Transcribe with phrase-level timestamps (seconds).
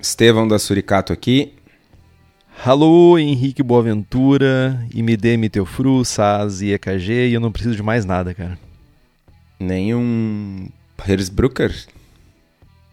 [0.00, 1.52] Estevão da Suricato aqui.
[2.64, 8.34] Alô, Henrique Boaventura, IMD, Miteufru, SAS e EKG, e eu não preciso de mais nada,
[8.34, 8.58] cara.
[9.58, 10.68] Nenhum
[11.06, 11.74] Herzbrucker?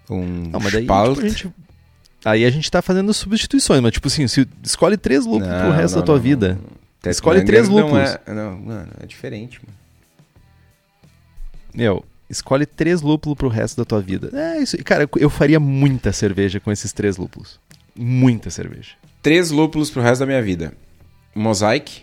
[0.10, 1.54] Um Não, mas daí, tipo, a gente,
[2.24, 5.76] aí a gente tá fazendo substituições, mas tipo assim, se escolhe três lúpulos pro Não,
[5.76, 6.60] resto não, da tua não, vida.
[7.04, 7.12] não.
[7.12, 8.10] Escolhe três não lúpulos.
[8.26, 9.78] É, não, mano, é diferente, mano.
[11.74, 14.30] Meu, escolhe três lúpulos pro resto da tua vida.
[14.34, 14.78] É isso.
[14.84, 17.60] Cara, eu- faria muita cerveja com esses três lúpulos.
[17.96, 18.92] Muita cerveja.
[19.22, 20.74] Três lúpulos pro resto da minha vida.
[21.34, 22.02] Mosaic,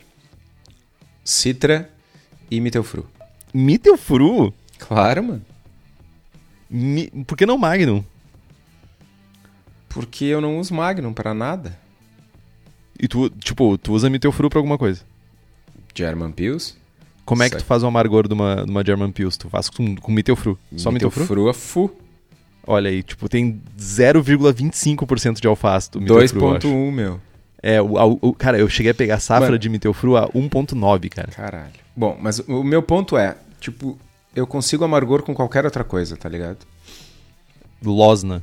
[1.25, 1.91] Citra
[2.51, 3.07] e Mittelfru.
[3.53, 4.53] Mittelfru?
[4.79, 5.43] Claro, mano.
[6.69, 7.09] Mi...
[7.27, 8.03] Por que não Magnum?
[9.89, 11.79] Porque eu não uso Magnum pra nada.
[12.99, 15.03] E tu, tipo, tu usa Mittelfru pra alguma coisa.
[15.95, 16.77] German Pils.
[17.25, 19.37] Como é que tu faz o amargor de uma, de uma German Pils?
[19.37, 20.59] Tu faz com, com Mittelfru.
[20.77, 21.23] Só Mittelfru?
[21.23, 21.91] Mittelfru Fu.
[22.67, 26.69] Olha aí, tipo, tem 0,25% de alface do Mittelfru, eu acho.
[26.69, 27.21] 2.1, meu.
[27.63, 29.59] É, o, o- cara, eu cheguei a pegar safra Mano.
[29.59, 31.29] de Mittelfru a 1.9, cara.
[31.29, 31.73] Caralho.
[31.97, 33.99] Bom, mas o meu ponto é, tipo,
[34.35, 36.59] eu consigo amargor com qualquer outra coisa, tá ligado?
[37.83, 38.43] Losna.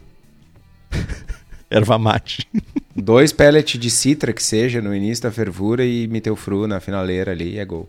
[1.70, 2.48] Erva mate.
[2.96, 7.58] Dois pellets de citra que seja no início da fervura e Mittelfru na finaleira ali
[7.58, 7.88] é gol.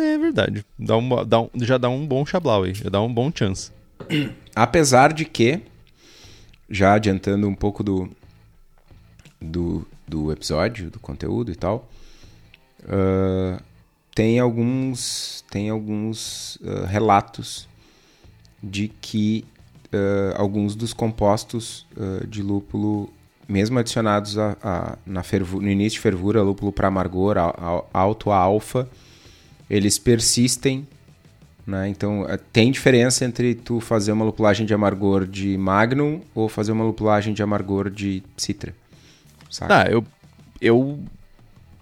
[0.00, 0.64] É verdade.
[0.78, 2.74] Dá um, dá um- já dá um bom chablau aí.
[2.74, 3.70] Já dá um bom chance.
[4.54, 5.60] Apesar de que,
[6.68, 8.08] já adiantando um pouco do,
[9.40, 11.88] do, do episódio, do conteúdo e tal,
[12.88, 13.60] ah,
[14.14, 17.68] tem alguns, tem alguns ah, relatos
[18.62, 19.44] de que
[19.92, 21.86] ah, alguns dos compostos
[22.28, 23.12] de lúpulo,
[23.48, 27.36] mesmo adicionados a, a- na fervu- no início de fervura, lúpulo para amargor,
[27.92, 28.88] alto a alfa,
[29.74, 30.86] eles persistem
[31.64, 31.88] né?
[31.88, 36.72] Então, eh, tem diferença entre tu fazer uma lupulagem de amargor de Magnum ou fazer
[36.72, 38.74] uma lupulagem de amargor de Citra.
[39.48, 39.82] Saca?
[39.82, 40.04] Ah, eu.
[40.60, 40.98] Eu.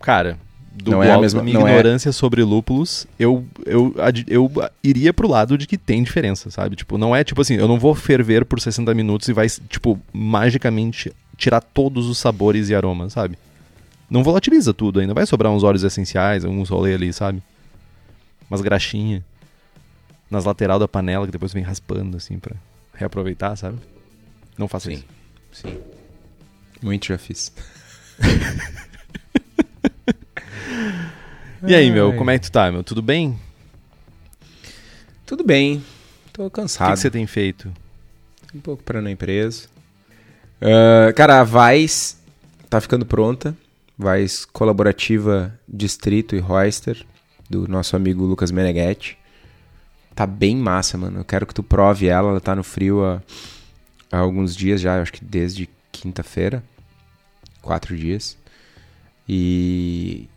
[0.03, 0.37] Cara,
[0.71, 3.95] do Não é a mesma- minha é- ignorância sobre lúpulos, eu, eu,
[4.29, 4.53] eu
[4.85, 6.77] iria pro lado de que tem diferença, sabe?
[6.77, 9.99] Tipo, não é tipo assim, eu não vou ferver por 60 minutos e vai, tipo,
[10.13, 13.39] magicamente tirar todos os sabores e aromas, sabe?
[14.11, 15.15] Não volatiliza tudo ainda.
[15.15, 17.43] Vai sobrar uns óleos essenciais, alguns rolê ali, sabe?
[18.51, 19.23] Umas graxinhas.
[20.31, 22.55] Nas lateral da panela, que depois vem raspando, assim, pra
[22.95, 23.79] reaproveitar, sabe?
[24.59, 24.97] Não faça Sim.
[24.97, 25.05] isso.
[25.53, 25.79] Sim.
[26.83, 27.53] Muito já fiz.
[31.67, 32.83] E aí, meu, como é que tu tá, meu?
[32.83, 33.39] Tudo bem?
[35.27, 35.85] Tudo bem.
[36.33, 36.93] Tô O que, cansado.
[36.95, 37.71] que você tem feito?
[38.55, 39.69] Um pouco para na empresa.
[40.61, 42.19] Ah, cara, a Vais
[42.71, 43.55] tá ficando pronta.
[43.99, 47.05] Vais colaborativa Distrito e Royster,
[47.51, 49.19] do nosso amigo Lucas Meneghetti.
[50.15, 51.19] Tá bem massa, mano.
[51.19, 52.31] Eu quero que tu prove ela.
[52.31, 53.21] Ela tá no frio há,
[54.13, 56.63] há alguns dias já, acho que desde quinta-feira.
[57.61, 58.39] Quatro dias.
[59.29, 60.29] E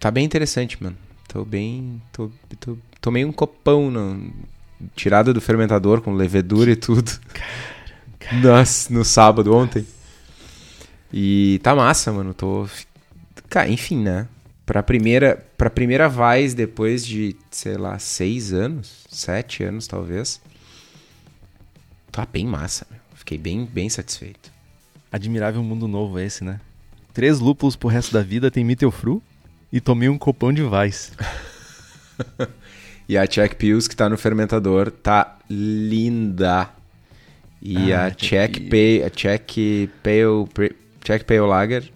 [0.00, 0.96] tá bem interessante, mano.
[1.28, 2.02] Tô bem.
[2.12, 4.32] Tô, tô, tomei um copão no,
[4.96, 7.10] tirada do fermentador com levedura e tudo.
[8.42, 9.86] Nossa, no sábado ontem.
[11.12, 12.34] E tá massa, mano.
[12.34, 12.68] Tô.
[13.48, 14.28] Cara, enfim, né?
[14.70, 20.40] Pra primeira, pra primeira Vaz, depois de, sei lá, seis anos, sete anos talvez.
[22.12, 23.00] Tá bem massa, meu.
[23.16, 24.52] Fiquei bem, bem satisfeito.
[25.10, 26.60] Admirável mundo novo esse, né?
[27.12, 29.20] Três lúpulos pro resto da vida tem Mittelfru
[29.72, 31.14] e tomei um copão de Weiss.
[33.08, 36.70] E a Czech Pills que tá no fermentador tá linda.
[37.60, 40.70] E Ah, a Czech Czech Pale, a Czech Pale,
[41.02, 41.90] Czech Pale Lager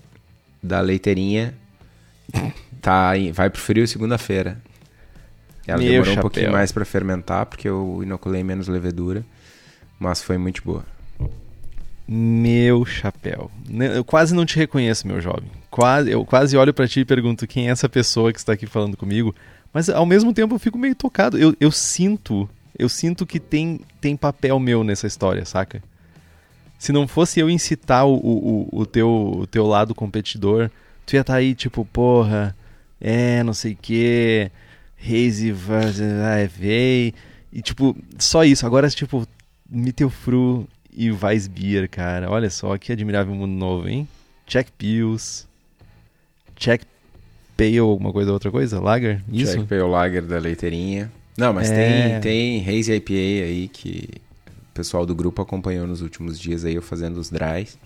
[0.61, 1.55] da leiteirinha
[2.85, 4.59] tá vai pro frio segunda-feira.
[5.67, 6.23] Ela Meu demorou um chapéu.
[6.23, 9.25] pouquinho mais pra fermentar porque eu inoculei menos levedura,
[9.99, 10.85] mas foi muito boa.
[12.07, 13.51] Meu chapéu.
[13.67, 15.51] Ne- Eu quase não te reconheço, meu jovem.
[15.71, 18.67] Quase, eu quase olho pra ti e pergunto quem é essa pessoa que está aqui
[18.67, 19.35] falando comigo.
[19.73, 21.39] Mas ao mesmo tempo eu fico meio tocado.
[21.39, 22.49] Eu, eu sinto,
[22.79, 25.83] eu sinto que tem, tem papel meu nessa história, saca?
[26.79, 29.09] Se não fosse eu incitar o, o, o, teu,
[29.39, 30.71] o teu lado competidor,
[31.07, 32.55] tu ia estar tá aí tipo, porra,
[33.01, 34.51] é, não sei o que,
[35.01, 37.15] Hazy versus AFA,
[37.53, 38.67] e tipo, só isso.
[38.67, 39.27] Agora, tipo,
[39.69, 42.31] Mittelfru e Weissbier, cara.
[42.31, 44.09] Olha só, que admirável mundo novo, hein?
[44.47, 45.47] Check Pills,
[46.57, 46.83] Check
[47.57, 48.81] Pale, alguma coisa, outra coisa?
[48.81, 49.23] Lager?
[49.31, 49.57] Isso?
[49.57, 51.11] Check Pale Lager da leiteirinha.
[51.37, 52.21] Não, mas é...
[52.21, 54.09] tem, tem Hazy IPA aí que
[54.49, 57.79] o pessoal do grupo acompanhou nos últimos dias aí, eu fazendo os dries.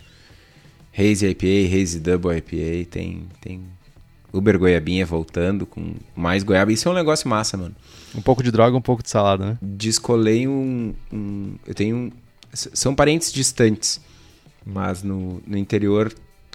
[0.97, 3.63] Hazy IPA, Hazy Double IPA, tem, tem
[4.33, 6.73] Uber Goiabinha voltando com mais goiaba.
[6.73, 7.75] Isso é um negócio massa, mano.
[8.15, 9.59] Um pouco de droga, um pouco de salada, né?
[9.63, 10.95] Descolei um.
[11.13, 12.13] um eu tenho um.
[12.53, 14.01] São parentes distantes,
[14.65, 16.13] mas no, no interior,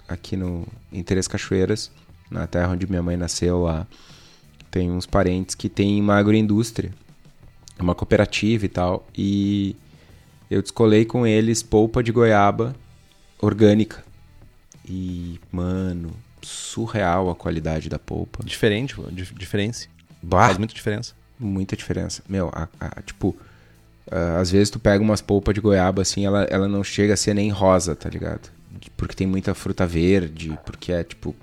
[0.08, 1.90] aqui no, em Três Cachoeiras,
[2.30, 3.86] na terra onde minha mãe nasceu lá,
[4.70, 6.92] tem uns parentes que tem uma agroindústria,
[7.78, 9.76] uma cooperativa e tal, e
[10.50, 12.74] eu descolei com eles polpa de goiaba
[13.40, 14.04] orgânica.
[14.86, 16.12] E, mano,
[16.44, 18.44] surreal a qualidade da polpa.
[18.44, 18.94] Diferente,
[19.36, 19.88] diferença.
[20.22, 21.14] Bah, Faz muita diferença.
[21.38, 22.22] Muita diferença.
[22.28, 23.36] Meu, a, a, tipo,
[24.38, 27.34] às vezes tu pega umas polpas de goiaba assim, ela, ela não chega a ser
[27.34, 28.50] nem rosa, tá ligado?
[28.96, 31.34] Porque tem muita fruta verde, porque é tipo.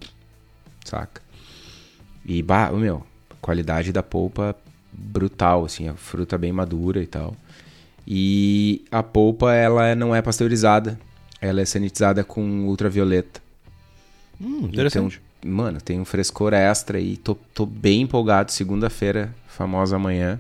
[0.86, 1.21] Saca?
[2.25, 3.06] E, bah, meu,
[3.42, 4.56] qualidade da polpa
[4.92, 7.36] brutal, assim, a fruta bem madura e tal.
[8.06, 11.00] E a polpa, ela não é pasteurizada.
[11.39, 13.40] Ela é sanitizada com ultravioleta.
[14.41, 15.21] Hum, interessante.
[15.39, 18.51] Então, mano, tem um frescor extra e tô, tô bem empolgado.
[18.51, 20.39] Segunda-feira, famosa amanhã,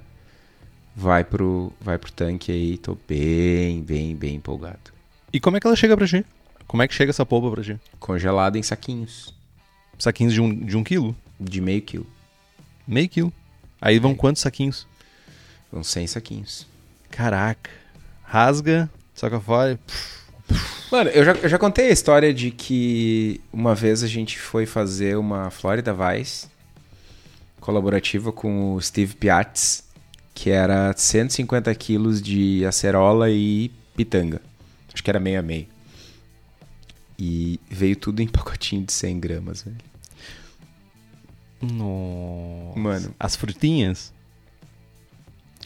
[0.95, 2.77] vai pro, vai pro tanque aí.
[2.77, 4.91] Tô bem, bem, bem empolgado.
[5.31, 6.25] E como é que ela chega pra ti?
[6.67, 7.79] Como é que chega essa polpa pra ti?
[7.99, 9.33] Congelada em saquinhos.
[9.99, 11.15] Saquinhos de um, de um quilo?
[11.39, 12.07] De meio quilo.
[12.87, 13.33] Meio quilo.
[13.79, 14.87] Aí vão quantos saquinhos?
[15.71, 16.67] Vão 100 saquinhos.
[17.09, 17.69] Caraca.
[18.23, 19.79] Rasga, saca fora.
[20.91, 24.65] Mano, eu já, eu já contei a história de que uma vez a gente foi
[24.65, 26.47] fazer uma Florida Vice
[27.61, 29.85] colaborativa com o Steve Piatz,
[30.33, 34.41] que era 150 quilos de acerola e pitanga.
[34.93, 35.67] Acho que era meio a meio.
[37.17, 39.77] E veio tudo em pacotinho de 100 gramas, velho.
[41.61, 42.79] Nossa.
[42.79, 43.15] Mano.
[43.17, 44.11] As frutinhas?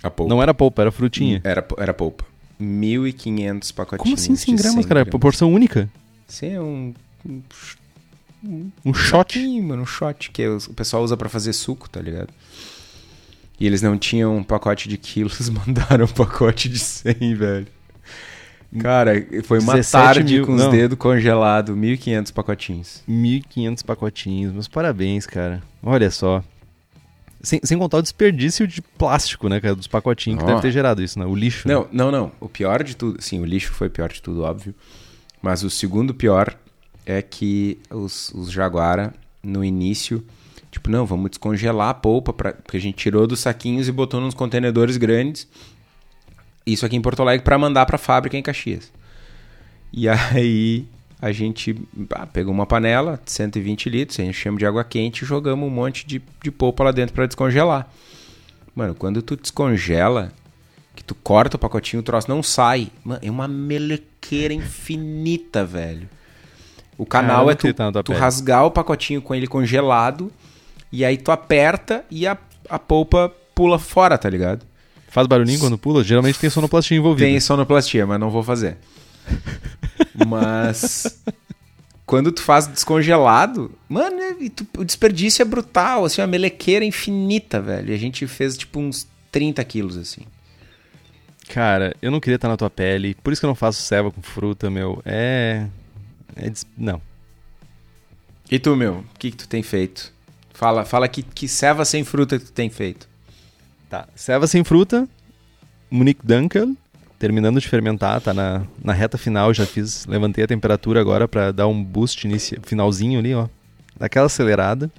[0.04, 0.30] A polpa.
[0.30, 1.42] Não era polpa, era frutinha.
[1.44, 2.26] Era, era polpa.
[2.62, 4.04] 1.500 pacotinhos.
[4.04, 4.96] Como assim 100 gramas, 100 cara?
[5.02, 5.10] gramas.
[5.10, 5.90] Proporção única?
[6.28, 6.94] Sim, é um.
[8.44, 9.34] Um, Um shot?
[9.40, 12.30] Sim, mano, um shot que o pessoal usa pra fazer suco, tá ligado?
[13.60, 17.68] E eles não tinham um pacote de quilos, mandaram um pacote de 100, velho.
[18.80, 19.14] Cara,
[19.46, 20.70] foi uma 17 tarde mil- com os não.
[20.72, 23.02] dedos congelados, 1.500 pacotinhos.
[23.10, 24.52] 1.500 pacotinhos.
[24.54, 25.64] Meus parabéns, cara.
[25.82, 26.44] Olha só.
[27.46, 29.76] Sem, sem contar o desperdício de plástico, né, cara?
[29.76, 31.26] Dos pacotinhos que deve ter gerado isso, né?
[31.26, 31.68] O lixo.
[31.68, 31.76] né?
[31.76, 32.32] Não, não, não.
[32.40, 34.74] O pior de tudo, sim, o lixo foi o pior de tudo, óbvio.
[35.42, 36.58] Mas o segundo pior
[37.06, 39.14] é que os, os Jaguara,
[39.44, 40.26] no início,
[40.72, 44.20] tipo, não, vamos descongelar a polpa, pra, porque a gente tirou dos saquinhos e botou
[44.20, 45.48] nos contenedores grandes.
[46.66, 48.92] Isso aqui em Porto Alegre para mandar para a fábrica em Caxias.
[49.94, 50.88] E aí
[51.26, 51.76] a gente
[52.12, 56.06] ah, pegou uma panela de 120 litros, enchemos de água quente e jogamos um monte
[56.06, 57.90] de, de polpa lá dentro para descongelar.
[58.76, 60.32] Mano, quando tu descongela,
[60.96, 62.90] que tu corta o pacotinho, o troço não sai.
[63.04, 66.08] Mano, é uma melequeira infinita, velho.
[66.96, 67.74] O canal é tu,
[68.04, 70.32] tu rasgar o pacotinho com ele congelado
[70.92, 72.38] e aí tu aperta e a,
[72.70, 74.64] a polpa pula fora, tá ligado?
[75.08, 76.04] Faz barulhinho quando pula?
[76.04, 77.28] Geralmente tem sonoplastia envolvida.
[77.28, 78.78] Tem sonoplastia, mas não vou fazer.
[80.28, 81.22] mas
[82.06, 87.60] quando tu faz descongelado, mano, é- tu- o desperdício é brutal, assim, uma melequeira infinita,
[87.62, 87.92] velho.
[87.92, 90.22] E a gente fez tipo uns 30 quilos, assim.
[91.50, 93.16] Cara, eu não queria estar na tua pele.
[93.24, 95.02] Por isso que eu não faço ceva com fruta, meu.
[95.06, 95.68] É.
[96.36, 97.02] é des- Não.
[98.50, 100.14] E tu, meu, o que, que tu tem feito?
[100.54, 103.08] Fala, fala que, que ceva sem fruta que tu tem feito.
[103.90, 104.08] Tá.
[104.16, 105.08] Ceva sem fruta.
[105.90, 106.76] Munique Dunkel.
[107.26, 109.52] Terminando de fermentar, tá na, na reta final.
[109.52, 110.06] Já fiz.
[110.06, 112.56] Levantei a temperatura agora pra dar um boost inici...
[112.62, 113.48] finalzinho ali, ó.
[113.98, 114.92] Daquela acelerada.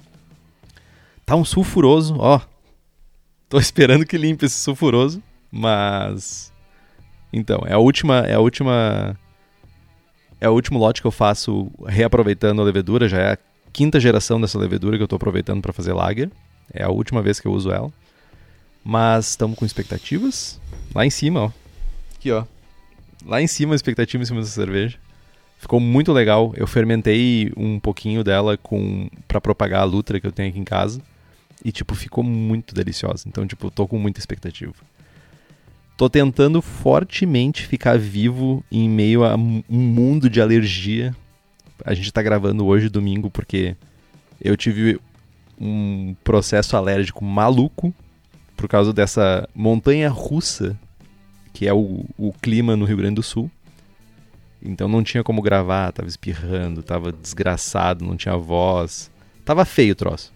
[1.25, 2.41] Tá um sulfuroso, ó.
[3.47, 5.23] Tô esperando que limpe esse sulfuroso.
[5.49, 6.51] Mas.
[7.31, 8.17] Então, é a última.
[8.27, 9.17] É a última.
[10.41, 13.07] É o último lote que eu faço reaproveitando a levedura.
[13.07, 13.37] Já é a
[13.71, 16.29] quinta geração dessa levedura que eu tô aproveitando pra fazer lager.
[16.73, 17.89] É a última vez que eu uso ela.
[18.83, 20.59] Mas estamos com expectativas.
[20.93, 21.66] Lá em cima, ó.
[22.17, 22.43] Aqui, ó.
[23.25, 24.97] Lá em cima, a expectativa em cima dessa cerveja.
[25.59, 26.53] Ficou muito legal.
[26.55, 30.63] Eu fermentei um pouquinho dela com para propagar a Lutra que eu tenho aqui em
[30.63, 31.01] casa.
[31.65, 33.27] e, tipo, ficou muito deliciosa.
[33.27, 34.73] Então, tipo, tô com muita expectativa.
[35.97, 41.15] Tô tentando fortemente ficar vivo em meio a um mundo de alergia.
[41.83, 43.75] A gente tá gravando hoje, domingo, porque
[44.39, 44.99] eu tive
[45.59, 47.93] um processo alérgico maluco
[48.55, 50.77] por causa dessa montanha russa
[51.53, 53.49] que é o, o clima no Rio Grande do Sul.
[54.61, 59.11] Então não tinha como gravar, tava espirrando, tava desgraçado, não tinha voz.
[59.45, 60.33] Tava feio o troço.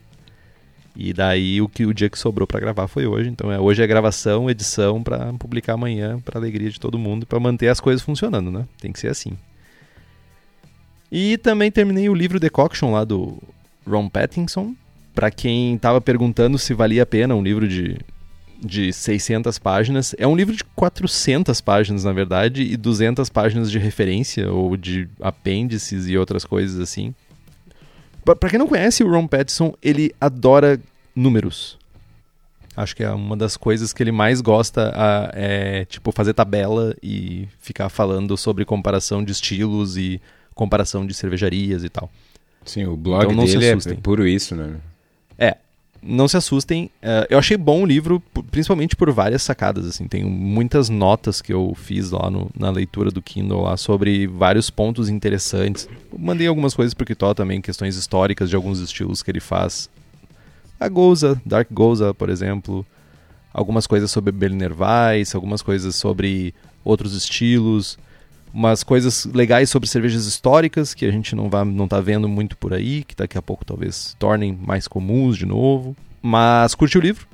[0.96, 3.30] E daí o que o dia que sobrou para gravar foi hoje.
[3.30, 7.40] Então é, hoje é gravação, edição para publicar amanhã, para alegria de todo mundo, para
[7.40, 8.68] manter as coisas funcionando, né?
[8.80, 9.38] Tem que ser assim.
[11.12, 13.38] E também terminei o livro Decoction lá do
[13.88, 14.76] Ron Pattinson.
[15.14, 17.98] Para quem tava perguntando se valia a pena um livro de
[18.62, 20.16] de 600 páginas.
[20.18, 25.10] É um livro de 400 páginas, na verdade, e 200 páginas de referência ou de
[25.20, 27.14] apêndices e outras coisas assim.
[28.24, 30.80] Para quem não conhece o Ron Pattinson, ele adora
[31.16, 31.80] números.
[32.78, 36.96] Acho que é uma das coisas que ele mais gosta a, é tipo fazer tabela
[37.04, 40.22] e ficar falando sobre comparação de estilos e
[40.56, 42.10] comparação de cervejarias e tal.
[42.64, 44.76] Sim, o blog então, dele é puro isso, né?
[45.38, 45.58] É,
[46.02, 46.86] não se assustem.
[47.02, 49.86] Uh, eu achei bom o livro, principalmente por várias sacadas.
[49.86, 54.28] Assim, tem muitas notas que eu fiz lá no, na leitura do Kindle lá sobre
[54.28, 55.88] vários pontos interessantes.
[56.18, 59.90] mandei algumas coisas pro Kitó também, questões históricas de alguns estilos que ele faz.
[60.80, 62.86] A Goza, Dark Goza, por exemplo.
[63.54, 68.00] Algumas coisas sobre Berliner Weiss, algumas coisas sobre outros estilos
[68.54, 72.58] umas coisas legais sobre cervejas históricas que a gente não, vai, não tá vendo muito
[72.58, 75.96] por aí, que daqui a pouco talvez tornem mais comuns de novo.
[76.22, 77.26] Mas curte o livro.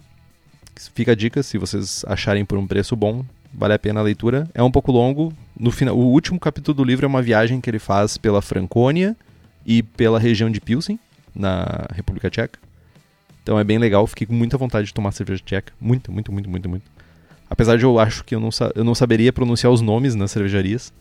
[0.94, 4.48] Fica a dica, se vocês acharem por um preço bom, vale a pena a leitura.
[4.54, 5.34] É um pouco longo.
[5.60, 9.16] No final, o último capítulo do livro é uma viagem que ele faz pela Franconia
[9.66, 11.00] e pela região de Pilsen,
[11.36, 12.60] na República Tcheca.
[13.42, 15.74] Então é bem legal, fiquei com muita vontade de tomar cerveja tcheca.
[15.80, 16.84] Muito, muito, muito, muito, muito.
[17.50, 20.92] Apesar de eu acho que eu não, eu não saberia pronunciar os nomes nas cervejarias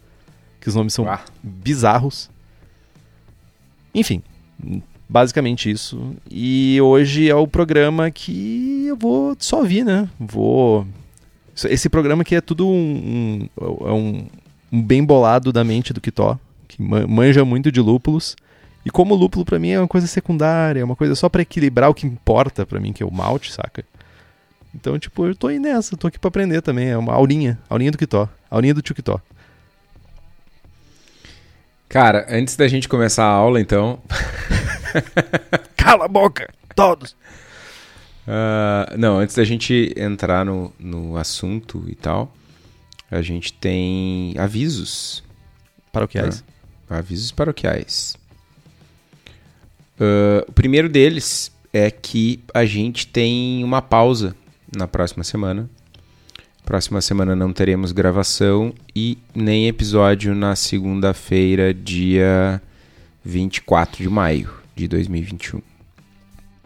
[0.66, 1.20] que os nomes são Uá.
[1.40, 2.28] bizarros.
[3.94, 4.20] Enfim,
[5.08, 6.16] basicamente isso.
[6.28, 10.08] E hoje é o programa que eu vou só vir, né?
[10.18, 10.85] Vou.
[11.66, 14.26] Esse programa aqui é tudo um, um, é um,
[14.73, 18.35] um bem bolado da mente do Kitó, que manja muito de lúpulos.
[18.85, 21.42] E como o lúpulo para mim é uma coisa secundária, é uma coisa só para
[21.42, 23.85] equilibrar o que importa para mim, que é o malte, saca?
[24.75, 26.88] Então, tipo, eu tô aí nessa, tô aqui pra aprender também.
[26.88, 29.20] É uma aulinha, aulinha do Kitó, aulinha do tio Kitó.
[31.88, 34.00] Cara, antes da gente começar a aula, então.
[35.76, 36.52] Cala a boca!
[36.75, 37.12] Todos!
[38.26, 42.35] Uh, não, antes da gente entrar no, no assunto e tal,
[43.11, 45.23] a gente tem avisos.
[45.93, 46.40] Paroquiais.
[46.90, 48.16] Uh, avisos paroquiais.
[49.99, 54.35] Uh, o primeiro deles é que a gente tem uma pausa
[54.76, 55.71] na próxima semana.
[56.66, 62.61] Próxima semana não teremos gravação e nem episódio na segunda-feira, dia
[63.25, 65.62] 24 de maio de 2021.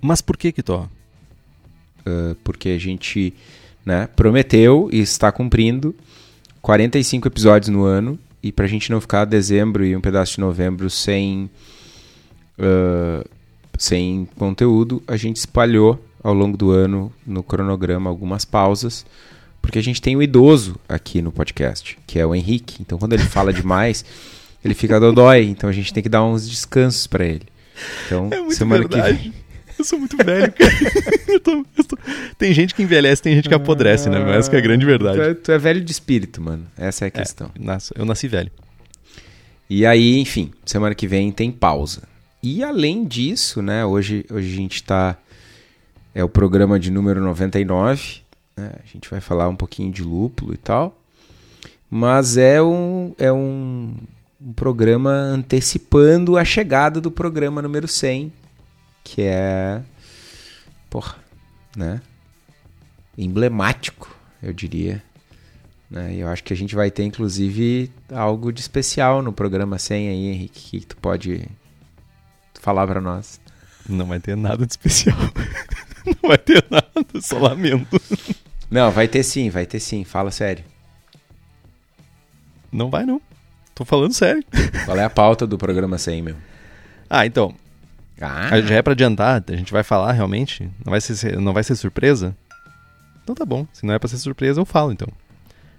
[0.01, 0.85] Mas por que que tô?
[0.85, 3.35] Uh, porque a gente
[3.85, 5.95] né, prometeu e está cumprindo
[6.63, 10.41] 45 episódios no ano e para a gente não ficar dezembro e um pedaço de
[10.41, 11.51] novembro sem
[12.59, 13.29] uh,
[13.77, 19.05] sem conteúdo, a gente espalhou ao longo do ano no cronograma algumas pausas
[19.61, 22.77] porque a gente tem o idoso aqui no podcast, que é o Henrique.
[22.81, 24.05] Então, quando ele fala demais,
[24.65, 25.45] ele fica dodói.
[25.45, 27.47] Então, a gente tem que dar uns descansos para ele.
[28.07, 29.17] Então, é muito semana verdade.
[29.17, 29.35] que vem.
[29.79, 30.73] Eu sou muito velho, cara.
[31.27, 31.99] eu tô, eu tô...
[32.37, 34.19] Tem gente que envelhece, tem gente que apodrece, né?
[34.19, 35.17] Mas essa que é a grande verdade.
[35.17, 36.67] Tu é, tu é, velho de espírito, mano.
[36.77, 37.51] Essa é a questão.
[37.59, 38.51] É, eu nasci velho.
[39.71, 42.03] E aí, enfim, semana que vem tem pausa.
[42.43, 43.85] E além disso, né?
[43.85, 45.17] Hoje, hoje a gente tá.
[46.15, 48.21] É o programa de número 99.
[48.61, 48.73] Né?
[48.83, 50.97] A gente vai falar um pouquinho de lúpulo e tal.
[51.89, 53.97] Mas é um, é um,
[54.41, 58.33] um programa antecipando a chegada do programa número 100,
[59.03, 59.83] que é.
[60.89, 61.17] Porra,
[61.77, 62.01] né?
[63.17, 65.03] Emblemático, eu diria.
[65.91, 66.15] Né?
[66.17, 70.27] Eu acho que a gente vai ter, inclusive, algo de especial no programa 100 aí,
[70.29, 71.49] Henrique, que tu pode
[72.55, 73.41] falar para nós.
[73.89, 75.19] Não vai ter nada de especial.
[76.07, 78.01] Não vai ter nada, só lamento.
[78.71, 80.05] Não, vai ter sim, vai ter sim.
[80.05, 80.65] Fala sério.
[82.71, 83.21] Não vai não.
[83.75, 84.45] Tô falando sério.
[84.85, 86.37] Qual é a pauta do programa 100, meu?
[87.09, 87.55] Ah, então.
[88.21, 88.61] Ah.
[88.61, 90.71] Já é pra adiantar, a gente vai falar realmente?
[90.85, 92.37] Não vai ser, não vai ser surpresa?
[93.23, 93.67] Então tá bom.
[93.73, 95.09] Se não é pra ser surpresa, eu falo então.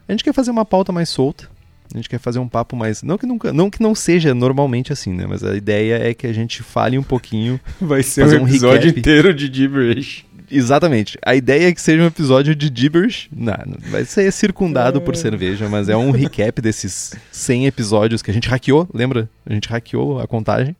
[0.08, 1.48] A gente quer fazer uma pauta mais solta.
[1.94, 3.04] A gente quer fazer um papo mais.
[3.04, 5.26] Não que, nunca, não que não seja normalmente assim, né?
[5.28, 7.60] Mas a ideia é que a gente fale um pouquinho.
[7.80, 9.00] Vai ser um, um episódio recap.
[9.00, 10.26] inteiro de gibberish.
[10.52, 11.18] Exatamente.
[11.26, 13.30] A ideia é que seja um episódio de gibberish.
[13.36, 13.56] Não,
[13.90, 18.50] vai ser circundado por cerveja, mas é um recap desses 100 episódios que a gente
[18.50, 19.30] hackeou, lembra?
[19.46, 20.76] A gente hackeou a contagem.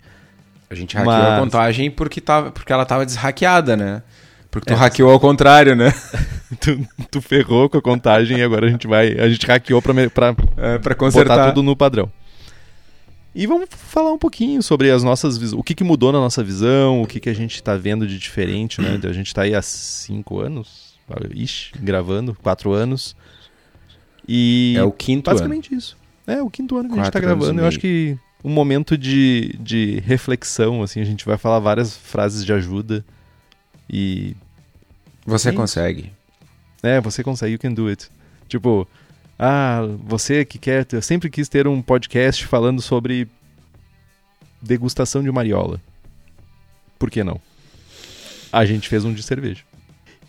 [0.70, 4.02] A gente hackeou Mas- a contagem porque, tava, porque ela tava deshackeada, né?
[4.50, 4.78] Porque tu É.
[4.78, 5.94] hackeou ao contrário, né?
[6.60, 9.18] Tu, tu ferrou com a contagem e agora a gente vai.
[9.18, 11.48] A gente hackeou pra, pra É, pra botar consertar.
[11.54, 12.12] tudo no padrão.
[13.34, 15.54] E vamos falar um pouquinho sobre as nossas.
[15.54, 18.20] O que, que mudou na nossa visão, o que, que a gente tá vendo de
[18.20, 19.00] diferente, né?
[19.04, 20.96] A gente tá aí há cinco anos,
[21.34, 23.16] ixi, gravando, quatro anos.
[24.28, 25.40] E É o quinto ano.
[25.40, 25.98] basicamente isso.
[26.28, 27.62] É o quinto ano que a gente tá Quatro anos e gravando.
[27.62, 32.46] Eu acho que um momento de, de reflexão, assim, a gente vai falar várias frases
[32.46, 33.04] de ajuda.
[33.90, 34.36] E
[35.26, 36.12] Você É consegue.
[36.84, 38.10] é, você consegue, you can do it.
[38.48, 38.88] Tipo,
[39.44, 43.28] ah, você que quer, eu sempre quis ter um podcast falando sobre
[44.62, 45.82] degustação de mariola.
[47.00, 47.42] Por que não?
[48.54, 49.64] A gente fez um de cerveja.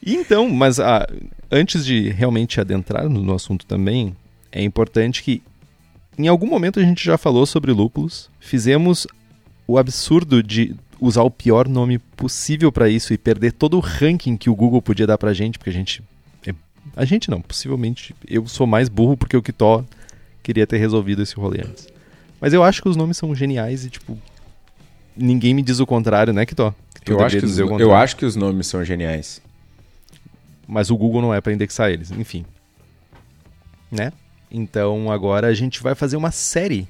[0.03, 1.07] Então, mas ah,
[1.51, 4.17] antes de realmente adentrar no, assunto também,
[4.51, 5.43] é importante que
[6.17, 9.07] em algum momento a gente já falou sobre lúpulos, fizemos
[9.69, 14.39] o absurdo de usar o pior nome possível pra isso e perder todo o ranking
[14.39, 16.03] que o Google podia dar pra gente, porque a gente
[16.95, 19.85] a gente não, possivelmente eu sou mais burro porque o Kitó
[20.43, 21.89] queria ter resolvido esse rolê antes.
[22.41, 24.19] Mas eu acho que os nomes são geniais e tipo
[25.17, 26.75] ninguém me diz o contrário, né, Kitó?
[27.07, 29.43] Eu acho, que os, eu acho que os nomes são geniais.
[30.69, 32.45] mas o Google não é para indexar eles, enfim.
[33.91, 34.13] Né?
[34.51, 36.87] Então agora a gente vai fazer uma série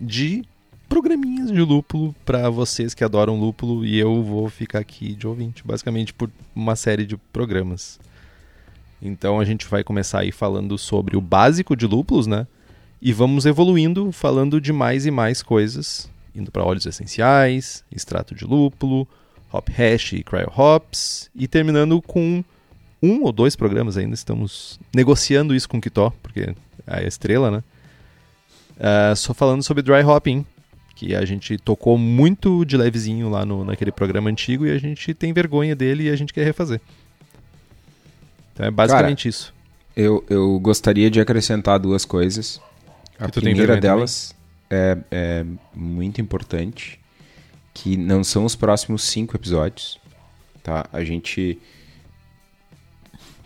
[0.00, 0.44] de
[0.88, 5.62] programinhas de lúpulo para vocês que adoram lúpulo e eu vou ficar aqui de ouvinte,
[5.64, 7.98] basicamente por uma série de programas.
[9.02, 12.46] Então a gente vai começar aí falando sobre o básico de lúpulos, né?
[13.00, 18.44] E vamos evoluindo falando de mais e mais coisas, indo para óleos essenciais, extrato de
[18.44, 19.08] lúpulo,
[19.52, 22.44] hop hash e cryo hops e terminando com
[23.02, 26.54] um ou dois programas ainda, estamos negociando isso com o Kitó, porque é
[26.86, 27.64] a estrela, né?
[28.78, 30.46] Ah, só falando sobre dry hopping,
[30.94, 35.12] que a gente tocou muito de levezinho lá no, naquele programa antigo e a gente
[35.14, 36.80] tem vergonha dele e a gente quer refazer.
[38.62, 39.52] Então é basicamente isso.
[39.96, 42.60] Eu, eu gostaria de acrescentar duas coisas.
[43.18, 44.34] A Que primeira delas
[44.70, 45.44] é, é
[45.74, 46.98] muito importante,
[47.74, 49.98] que não são os próximos cinco episódios,
[50.62, 50.86] tá?
[50.92, 51.58] A gente,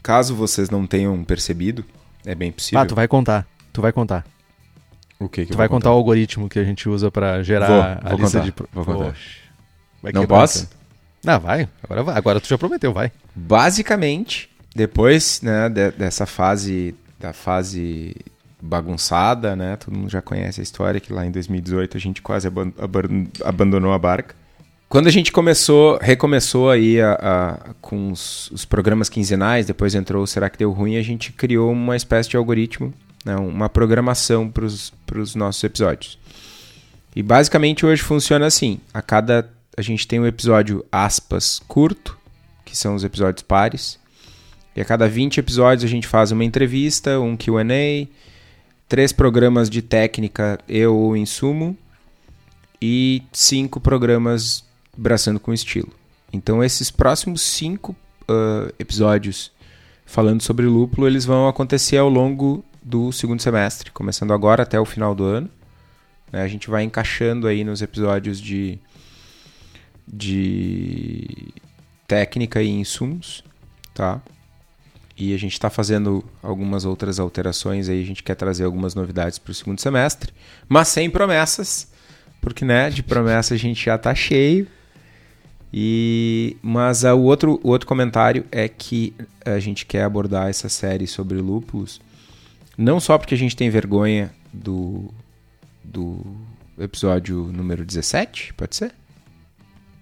[0.03, 1.85] caso vocês não tenham percebido,
[2.25, 2.81] é bem possível.
[2.81, 3.47] Ah, tu vai contar.
[3.73, 4.25] Tu vai contar.
[5.19, 7.67] O que que Tu vai vou contar o algoritmo que a gente usa pra gerar
[7.69, 8.53] Vou, a vou lista contar, de.
[8.53, 9.05] pro- vou contar.
[9.07, 9.31] Poxa,
[10.03, 10.69] vai Não posso?
[11.25, 11.69] Não, vai.
[11.83, 12.17] Agora vai.
[12.17, 13.11] Agora tu já prometeu, vai.
[13.35, 18.15] Basicamente, depois né, de- dessa fase, da fase
[18.61, 19.77] bagunçada, né?
[19.77, 23.27] Todo mundo já conhece a história que lá em 2018 a gente quase aban- aban-
[23.45, 24.35] abandonou a barca.
[24.89, 30.23] Quando a gente começou, recomeçou aí a, a- com os, os programas quinzenais, depois entrou
[30.23, 34.49] o Será que Deu Ruim, a gente criou uma espécie de algoritmo, né, uma programação
[34.49, 36.19] para os nossos episódios.
[37.17, 39.49] E basicamente hoje funciona assim: a cada.
[39.77, 42.17] A gente tem um episódio aspas curto,
[42.65, 43.99] que são os episódios pares.
[44.77, 47.65] E a cada 20 episódios a gente faz uma entrevista, um QA,
[48.87, 51.77] três programas de técnica eu ou insumo
[52.81, 54.63] e cinco programas
[54.97, 55.93] braçando com estilo.
[56.31, 57.97] Então esses próximos cinco
[58.29, 59.51] ah, episódios
[60.05, 64.85] falando sobre lúpulo, eles vão acontecer ao longo do segundo semestre, começando agora até o
[64.85, 65.51] final do ano.
[66.31, 66.43] né?
[66.43, 68.79] A gente vai encaixando aí nos episódios de,
[70.07, 71.53] de
[72.07, 73.43] técnica e insumos,
[73.93, 74.21] tá?
[75.17, 79.39] E a gente está fazendo algumas outras alterações aí, a gente quer trazer algumas novidades
[79.39, 80.33] para o segundo semestre,
[80.69, 81.91] mas sem promessas,
[82.41, 84.67] porque né, de promessa a gente já tá cheio.
[85.73, 90.69] E mas ah, o outro o outro comentário é que a gente quer abordar essa
[90.69, 92.01] série sobre lúpulos,
[92.77, 95.11] não só porque a gente tem vergonha do
[95.83, 96.25] do
[96.79, 98.93] episódio número 17, pode ser?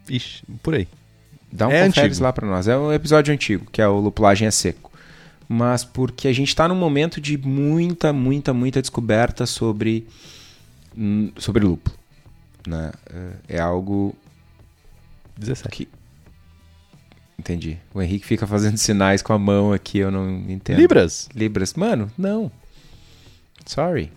[0.09, 0.88] Ixi, por aí.
[1.53, 2.24] Dá um É conferes antigo.
[2.24, 2.66] lá pra nós.
[2.66, 4.90] É um episódio antigo, que é o Lupulagem é Seco.
[5.48, 10.07] Mas porque a gente tá num momento de muita, muita, muita descoberta sobre,
[10.96, 11.96] hum, sobre lúpulo.
[12.66, 12.92] Né?
[13.48, 14.14] É- É algo
[15.37, 15.68] 17.
[15.76, 15.88] que...
[17.38, 17.78] Entendi.
[17.92, 20.78] O Henrique fica fazendo sinais com a mão aqui, eu não entendo.
[20.78, 21.28] Libras.
[21.35, 21.74] Libras.
[21.74, 22.50] Mano, não.
[23.66, 24.11] Sorry.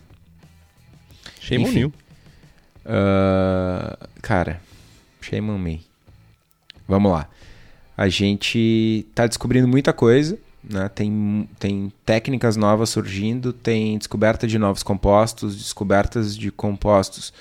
[1.42, 1.80] Shame on Enfim.
[1.80, 1.94] you.
[2.86, 4.62] Ah, cara,
[5.22, 5.86] shame on me.
[6.88, 7.28] Vamos lá.
[7.98, 10.38] A gente tá descobrindo muita coisa,
[10.70, 10.90] né?
[10.90, 17.34] Tem, tem técnicas novas surgindo, tem descoberta de novos compostos, descobertas de compostos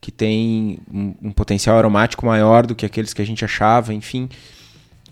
[0.00, 4.28] que têm um, um potencial aromático maior do que aqueles que a gente achava, enfim.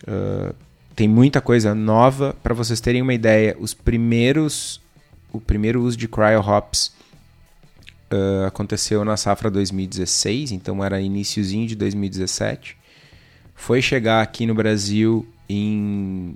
[0.06, 0.52] Ah,
[0.94, 2.36] tem muita coisa nova.
[2.42, 4.80] Para vocês terem uma ideia, os primeiros,
[5.32, 6.92] o primeiro uso de cryo hops
[8.12, 12.76] uh, aconteceu na safra 2016, então era iníciozinho de 2017.
[13.54, 16.34] Foi chegar aqui no Brasil em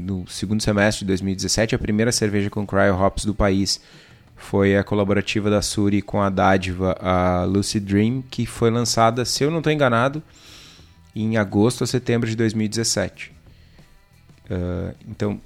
[0.00, 3.80] no segundo semestre de 2017, a primeira cerveja com cryo hops do país
[4.36, 9.44] foi a colaborativa da Suri com a dádiva a Lucid Dream, que foi lançada, se
[9.44, 10.22] eu não estou enganado,
[11.14, 13.32] em agosto ou setembro de 2017.
[14.50, 15.40] Uh, então,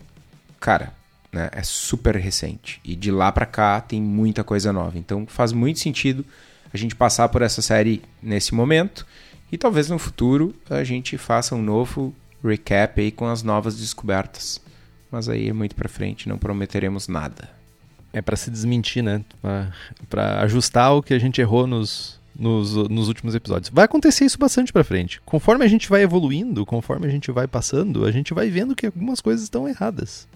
[0.61, 0.93] cara,
[1.33, 2.81] né, é super recente.
[2.85, 4.97] E de lá para cá tem muita coisa nova.
[4.97, 6.25] Então faz muito sentido
[6.73, 9.07] a gente passar por essa série nesse momento.
[9.51, 12.15] E talvez no futuro a gente faça um novo
[12.49, 14.61] recap aí com as novas descobertas.
[15.11, 17.49] Mas aí é muito para frente, não prometeremos nada.
[18.13, 19.23] É para se desmentir, né?
[20.09, 23.71] Para ajustar o que a gente errou nos, nos, nos últimos episódios.
[23.71, 25.21] Vai acontecer isso bastante para frente.
[25.25, 28.87] Conforme a gente vai evoluindo, conforme a gente vai passando, a gente vai vendo que
[28.87, 30.29] algumas coisas estão erradas.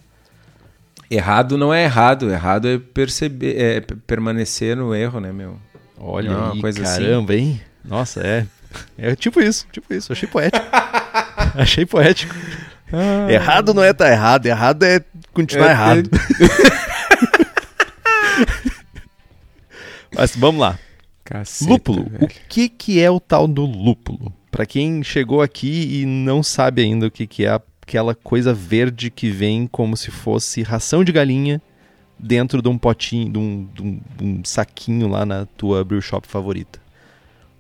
[1.10, 5.58] Errado não é errado, errado é perceber, é permanecer no erro, né, meu?
[5.98, 7.02] Olha não, aí, coisa assim.
[7.02, 7.42] caramba, assim.
[7.42, 7.60] hein?
[7.84, 8.46] Nossa, é.
[8.96, 10.12] É tipo isso, tipo isso.
[10.12, 10.64] Achei poético.
[11.56, 12.34] Achei poético.
[12.92, 13.30] Ah.
[13.30, 16.10] Errado não é tá errado, errado é continuar é, errado.
[20.14, 20.78] Mas vamos lá.
[21.24, 22.08] Caceta, lúpulo.
[22.08, 22.24] Velho.
[22.24, 24.32] O que, que é o tal do lúpulo?
[24.50, 29.10] Para quem chegou aqui e não sabe ainda o que, que é aquela coisa verde
[29.10, 31.60] que vem como se fosse ração de galinha
[32.18, 36.00] dentro de um potinho, de um, de um, de um saquinho lá na tua brew
[36.00, 36.80] shop favorita.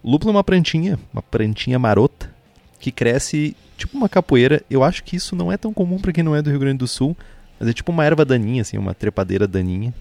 [0.02, 2.34] Lúpulo é uma plantinha, uma plantinha marota,
[2.78, 4.62] que cresce tipo uma capoeira.
[4.70, 6.78] Eu acho que isso não é tão comum para quem não é do Rio Grande
[6.78, 7.16] do Sul,
[7.58, 9.92] mas é tipo uma erva daninha, assim, uma trepadeira daninha.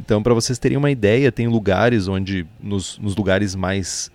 [0.00, 4.10] Então, para vocês terem uma ideia, tem lugares onde, nos, nos lugares mais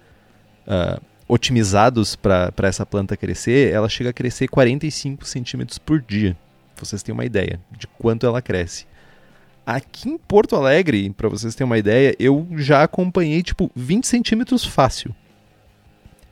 [0.68, 6.36] uh, otimizados para essa planta crescer, ela chega a crescer 45 centímetros por dia.
[6.78, 8.86] Vocês têm uma ideia de quanto ela cresce.
[9.66, 14.64] Aqui em Porto Alegre, para vocês terem uma ideia, eu já acompanhei tipo 20 centímetros
[14.64, 15.14] fácil.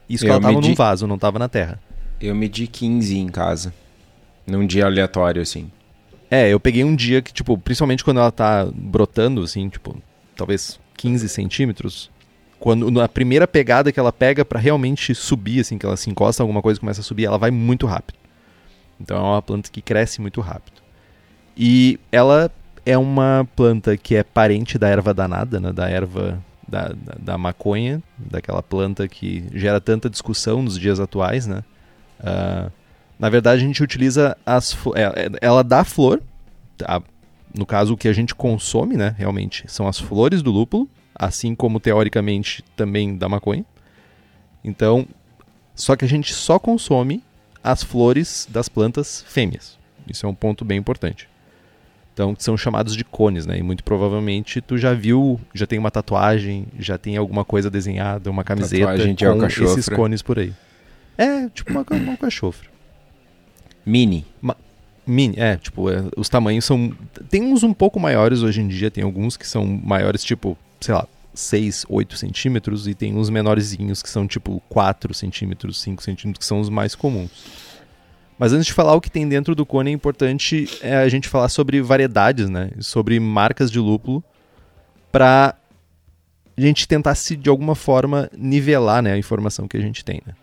[0.09, 0.69] Isso que eu ela tava medi...
[0.69, 1.79] num vaso, não tava na terra.
[2.21, 3.73] Eu medi 15 em casa.
[4.45, 5.69] Num dia aleatório, assim.
[6.29, 9.95] É, eu peguei um dia que, tipo, principalmente quando ela tá brotando, assim, tipo,
[10.35, 12.11] talvez 15 centímetros.
[12.59, 16.41] Quando na primeira pegada que ela pega para realmente subir, assim, que ela se encosta
[16.41, 18.17] alguma coisa e começa a subir, ela vai muito rápido.
[18.99, 20.81] Então é uma planta que cresce muito rápido.
[21.55, 22.51] E ela
[22.85, 25.71] é uma planta que é parente da erva danada, né?
[25.71, 31.45] Da erva da, da, da maconha, daquela planta que gera tanta discussão nos dias atuais,
[31.47, 31.63] né?
[32.19, 32.71] Uh,
[33.17, 34.75] na verdade, a gente utiliza as.
[34.95, 36.21] É, é, ela dá flor.
[36.83, 37.01] A,
[37.53, 39.15] no caso, o que a gente consome, né?
[39.17, 43.65] Realmente, são as flores do lúpulo, assim como teoricamente também da maconha.
[44.63, 45.07] Então,
[45.73, 47.23] só que a gente só consome
[47.63, 49.77] as flores das plantas fêmeas.
[50.07, 51.29] Isso é um ponto bem importante.
[52.15, 53.57] Então, são chamados de cones, né?
[53.59, 58.31] E muito provavelmente tu já viu, já tem uma tatuagem, já tem alguma coisa desenhada,
[58.31, 60.53] uma camiseta tatuagem com esses cones por aí.
[61.17, 62.69] É, tipo uma, uma cachofra.
[63.85, 64.25] Mini.
[64.41, 64.55] Ma
[65.05, 66.93] mini, é, tipo, é, os tamanhos são.
[67.29, 70.93] Tem uns um pouco maiores hoje em dia, tem alguns que são maiores, tipo, sei
[70.93, 76.39] lá, 6, 8 centímetros, e tem uns menorzinhos que são tipo 4 centímetros, 5 centímetros,
[76.39, 77.29] que são os mais comuns.
[78.37, 81.29] Mas antes de falar o que tem dentro do cone, é importante é, a gente
[81.29, 82.71] falar sobre variedades, né?
[82.79, 84.23] Sobre marcas de lúpulo,
[85.11, 85.55] para
[86.57, 90.21] a gente tentar se de alguma forma nivelar né, a informação que a gente tem.
[90.25, 90.33] Né?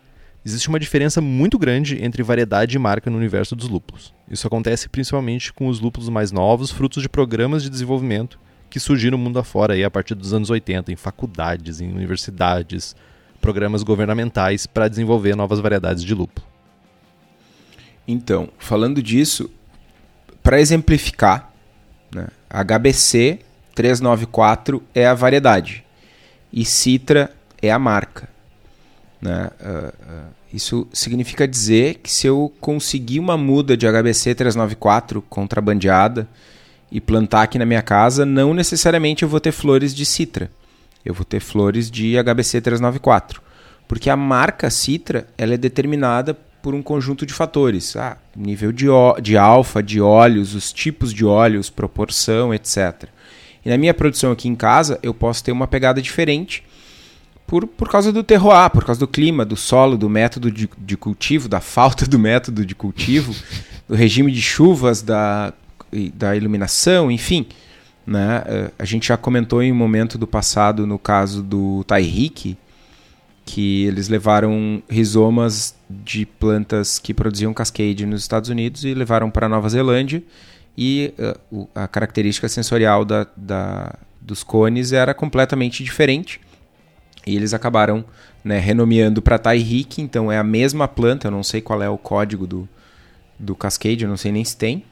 [0.45, 4.13] Existe uma diferença muito grande entre variedade e marca no universo dos lúpulos.
[4.29, 9.17] Isso acontece principalmente com os lúpulos mais novos, frutos de programas de desenvolvimento que surgiram
[9.17, 12.95] mundo afora aí a partir dos anos 80, em faculdades, em universidades,
[13.39, 16.52] programas governamentais para desenvolver novas variedades de lúpulo.
[18.07, 19.49] Então, falando disso,
[20.41, 21.51] para exemplificar,
[22.13, 23.39] né, HBC
[23.73, 25.83] 394 é a variedade
[26.51, 28.29] e Citra é a marca.
[29.21, 29.49] Né?
[29.59, 36.27] Uh, uh, isso significa dizer que se eu conseguir uma muda de HBC 394 contrabandeada
[36.91, 40.51] e plantar aqui na minha casa, não necessariamente eu vou ter flores de Citra.
[41.03, 43.41] Eu vou ter flores de HBC 394.
[43.87, 47.95] Porque a marca Citra ela é determinada por um conjunto de fatores.
[47.97, 48.87] Ah, nível de,
[49.21, 53.09] de alfa, de óleos, os tipos de óleos, proporção, etc.
[53.63, 56.63] E na minha produção aqui em casa, eu posso ter uma pegada diferente
[57.45, 60.95] por, por causa do terroir, por causa do clima, do solo, do método de, de
[60.95, 63.35] cultivo, da falta do método de cultivo,
[63.87, 65.53] do regime de chuvas, da,
[66.13, 67.45] da iluminação, enfim.
[68.07, 68.41] Né?
[68.45, 72.57] Eh, a gente já comentou em um momento do passado, no caso do Taihik,
[73.45, 79.49] que eles levaram rizomas de plantas que produziam cascade nos Estados Unidos e levaram para
[79.49, 80.23] Nova Zelândia.
[80.77, 81.13] E
[81.51, 86.39] uh, a característica sensorial da, da, dos cones era completamente diferente.
[87.27, 88.03] E eles acabaram
[88.43, 91.97] né, renomeando para Taihik, então é a mesma planta, eu não sei qual é o
[91.97, 92.67] código do,
[93.37, 94.83] do Cascade, eu não sei nem se tem,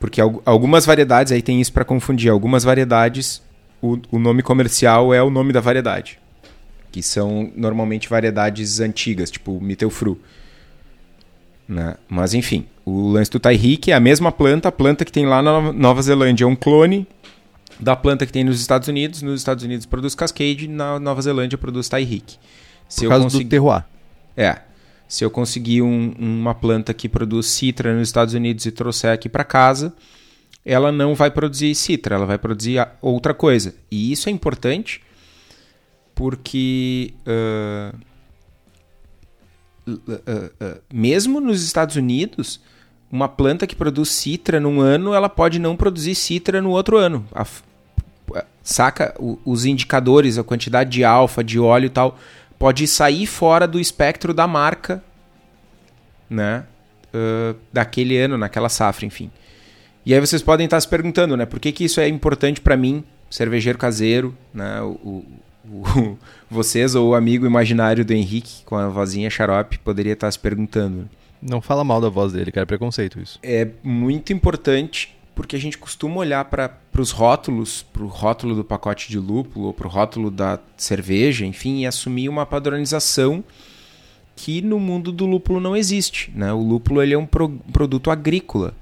[0.00, 3.40] porque algumas variedades, aí tem isso para confundir, algumas variedades,
[3.80, 6.18] o, o nome comercial é o nome da variedade
[6.90, 10.18] que são normalmente variedades antigas, tipo Mittelfru.
[11.68, 11.96] Né?
[12.08, 15.42] Mas enfim, o lance do Taihik é a mesma planta, a planta que tem lá
[15.42, 17.06] na Nova Zelândia é um clone
[17.78, 19.22] da planta que tem nos Estados Unidos.
[19.22, 22.36] Nos Estados Unidos produz Cascade, na Nova Zelândia produz Taihik.
[22.88, 23.44] Se Por causa consegui...
[23.44, 23.84] do terroir.
[24.36, 24.58] É.
[25.06, 29.28] Se eu conseguir um, uma planta que produz citra nos Estados Unidos e trouxer aqui
[29.28, 29.94] para casa,
[30.64, 33.74] ela não vai produzir citra, ela vai produzir outra coisa.
[33.90, 35.00] E isso é importante
[36.18, 37.96] porque uh,
[39.86, 42.60] uh, uh, mesmo nos Estados Unidos,
[43.08, 47.24] uma planta que produz citra num ano, ela pode não produzir citra no outro ano.
[47.32, 47.46] A,
[48.64, 52.18] saca o, os indicadores, a quantidade de alfa, de óleo e tal,
[52.58, 55.00] pode sair fora do espectro da marca,
[56.28, 56.64] né?
[57.72, 59.30] daquele ano, naquela safra, enfim.
[60.04, 61.46] E aí vocês podem estar se perguntando, né?
[61.46, 64.80] Por que, que isso é importante para mim, cervejeiro caseiro, né?
[64.82, 65.24] O, o,
[66.50, 71.08] vocês ou o amigo imaginário do Henrique com a vozinha xarope poderia estar se perguntando.
[71.40, 73.38] Não fala mal da voz dele, cara, é preconceito isso.
[73.42, 78.64] É muito importante porque a gente costuma olhar para os rótulos, para o rótulo do
[78.64, 83.44] pacote de lúpulo ou para o rótulo da cerveja, enfim, e assumir uma padronização
[84.34, 86.32] que no mundo do lúpulo não existe.
[86.34, 86.52] Né?
[86.52, 88.74] O lúpulo ele é um pro, produto agrícola.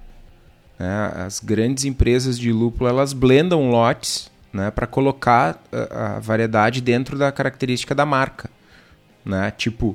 [0.78, 1.12] Né?
[1.26, 7.18] As grandes empresas de lúpulo elas blendam lotes né, para colocar a, a, variedade dentro
[7.18, 8.50] da característica da marca.
[9.24, 9.50] Né?
[9.50, 9.94] Tipo,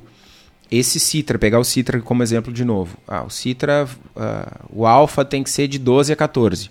[0.70, 2.96] esse Citra, pegar o Citra como exemplo de novo.
[3.06, 6.70] Ah, o Citra, uh, o Alfa tem que ser de 12 a 14.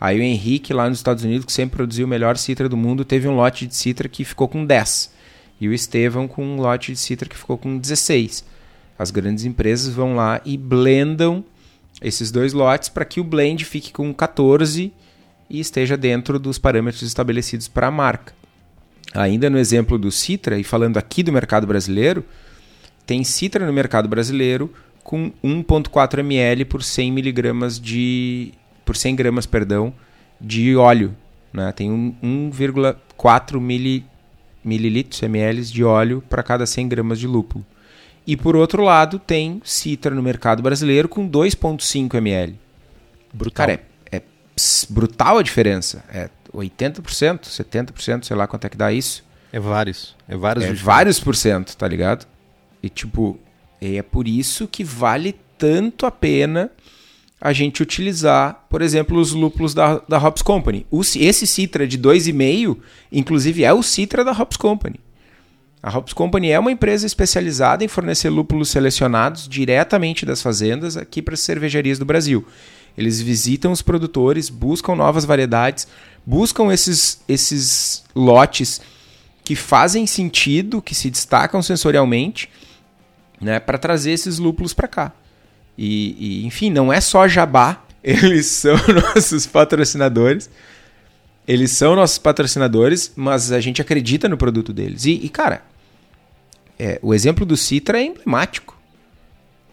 [0.00, 3.04] Aí o Henrique, lá nos Estados Unidos, que sempre produziu o melhor Citra do mundo,
[3.04, 5.12] teve um lote de Citra que ficou com 10.
[5.60, 8.44] E o Estevão com um lote de Citra que ficou com 16.
[8.98, 11.44] As grandes empresas vão lá e blendam
[12.00, 14.92] esses dois lotes para que o blend fique com 14
[15.52, 18.32] e esteja dentro dos parâmetros estabelecidos para a marca.
[19.14, 22.24] Ainda no exemplo do Citra, e falando aqui do mercado brasileiro,
[23.04, 24.72] tem Citra no mercado brasileiro
[25.04, 29.92] com 1,4 ml por 100 miligramas de por 100 gramas, perdão,
[30.40, 31.14] de óleo,
[31.52, 31.70] né?
[31.72, 34.06] Tem 1,4 mili,
[34.64, 37.64] mililitros ml de óleo para cada 100 gramas de lúpulo.
[38.26, 42.58] E por outro lado, tem Citra no mercado brasileiro com 2,5 ml.
[43.34, 43.66] Brutal.
[43.66, 43.91] Cara, é
[44.88, 46.04] brutal a diferença.
[46.12, 49.24] É 80%, 70%, sei lá quanto é que dá isso.
[49.52, 50.16] É vários.
[50.28, 50.64] É vários.
[50.64, 52.26] É vários por cento, tá ligado?
[52.82, 53.38] E tipo,
[53.80, 56.70] é por isso que vale tanto a pena
[57.40, 60.86] a gente utilizar, por exemplo, os lúpulos da, da Hops Company.
[60.88, 62.78] O, esse Citra de 2,5,
[63.10, 65.00] inclusive, é o Citra da Hops Company.
[65.82, 71.20] A Hops Company é uma empresa especializada em fornecer lúpulos selecionados diretamente das fazendas aqui
[71.20, 72.46] para as cervejarias do Brasil.
[72.96, 75.86] Eles visitam os produtores, buscam novas variedades,
[76.26, 78.80] buscam esses, esses lotes
[79.44, 82.48] que fazem sentido, que se destacam sensorialmente,
[83.40, 85.12] né, para trazer esses lúpulos para cá.
[85.76, 88.76] E, e, enfim, não é só jabá, eles são
[89.14, 90.50] nossos patrocinadores.
[91.46, 95.04] Eles são nossos patrocinadores, mas a gente acredita no produto deles.
[95.06, 95.62] E, e cara,
[96.78, 98.76] é, o exemplo do Citra é emblemático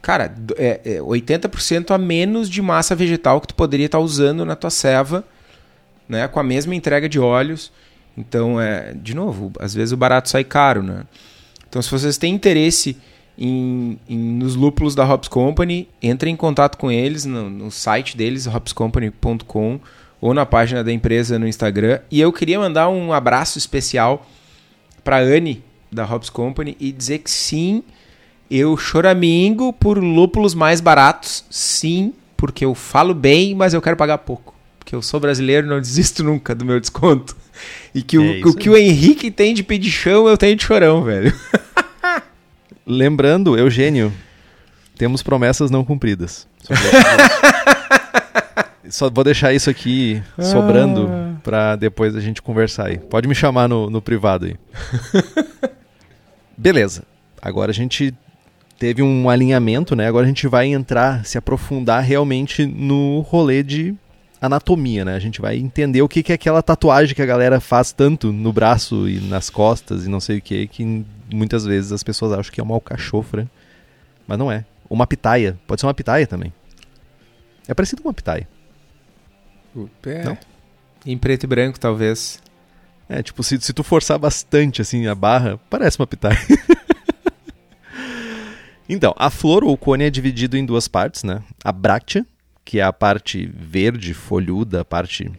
[0.02, 4.56] cara, é, é 80% a menos de massa vegetal que tu poderia estar usando na
[4.56, 5.24] tua ceva,
[6.08, 7.72] né, com a mesma entrega de óleos.
[8.18, 11.04] Então, é, de novo, às vezes o barato sai caro, né?
[11.68, 12.98] Então, se vocês têm interesse
[13.38, 18.18] em, em, nos lúpulos da Hops Company, entre em contato com eles no, no site
[18.18, 19.80] deles, hopscompany.com,
[20.20, 22.00] ou na página da empresa no Instagram.
[22.12, 24.28] E eu queria mandar um abraço especial
[25.04, 27.84] para Anne da Hops Company e dizer que sim,
[28.50, 34.18] eu choramingo por lúpulos mais baratos, sim, porque eu falo bem, mas eu quero pagar
[34.20, 34.56] pouco.
[34.80, 37.36] Porque eu sou brasileiro não desisto nunca do meu desconto.
[37.94, 41.04] E que é o, o que o Henrique tem de pedichão, eu tenho de chorão,
[41.04, 41.34] velho.
[42.86, 44.12] Lembrando, Eugênio,
[44.98, 46.48] temos promessas não cumpridas.
[48.90, 51.36] Só, vou deixar isso aqui sobrando ah.
[51.44, 52.98] para depois a gente conversar aí.
[52.98, 54.56] Pode me chamar no, no privado aí.
[56.58, 57.04] Beleza.
[57.40, 58.14] Agora a gente
[58.80, 60.08] teve um alinhamento, né?
[60.08, 63.94] Agora a gente vai entrar, se aprofundar realmente no rolê de
[64.42, 65.16] anatomia, né?
[65.16, 68.32] A gente vai entender o que, que é aquela tatuagem que a galera faz tanto
[68.32, 72.32] no braço e nas costas e não sei o que, que muitas vezes as pessoas
[72.32, 73.50] acham que é uma alcachofra,
[74.26, 74.64] mas não é.
[74.90, 76.54] Uma pitaia, pode ser uma pitaia também.
[77.68, 78.48] É parecido com uma pitaia.
[80.06, 80.24] É.
[80.24, 80.38] Não?
[81.06, 82.42] Em preto e branco, talvez.
[83.08, 86.40] É, tipo, se, se tu forçar bastante assim a barra, parece uma pitaia.
[88.90, 91.42] então, a flor ou cone é dividido em duas partes, né?
[91.64, 92.26] A bráctea,
[92.66, 95.32] que é a parte verde, folhuda, a parte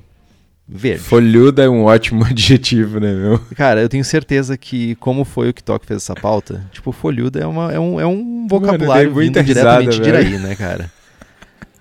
[0.69, 1.03] verde.
[1.03, 3.39] Folhuda é um ótimo adjetivo, né, meu?
[3.57, 7.41] Cara, eu tenho certeza que, como foi o que Tok fez essa pauta, tipo, folhuda
[7.41, 10.29] é, uma, é, um, é um vocabulário Mano, vindo diretamente risada, de velho.
[10.29, 10.91] Iraí, né, cara?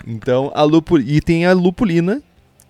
[0.08, 0.98] Então, a lupu...
[0.98, 2.22] e tem a lupulina,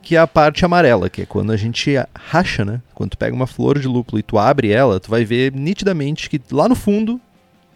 [0.01, 2.81] que é a parte amarela, que é quando a gente racha, né?
[2.93, 6.29] Quando tu pega uma flor de lúpulo e tu abre ela, tu vai ver nitidamente
[6.29, 7.19] que lá no fundo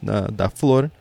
[0.01, 0.91] da, da flor,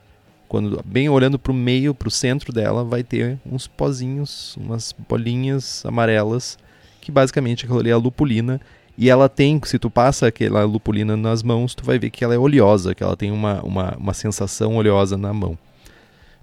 [0.53, 6.59] quando bem olhando pro meio, pro centro dela, vai ter uns pozinhos, umas bolinhas amarelas,
[7.01, 8.61] que basicamente aquilo ali é a lupulina.
[8.99, 12.35] E ela tem, se tu passa aquela lupulina nas mãos, tu vai ver que ela
[12.35, 15.57] é oleosa, que ela tem uma, uma, uma sensação oleosa na mão.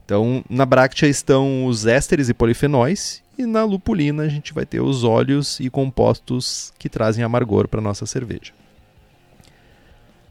[0.03, 4.81] Então, na bráctea estão os ésteres e polifenóis, e na lupulina a gente vai ter
[4.81, 8.53] os óleos e compostos que trazem amargor para nossa cerveja.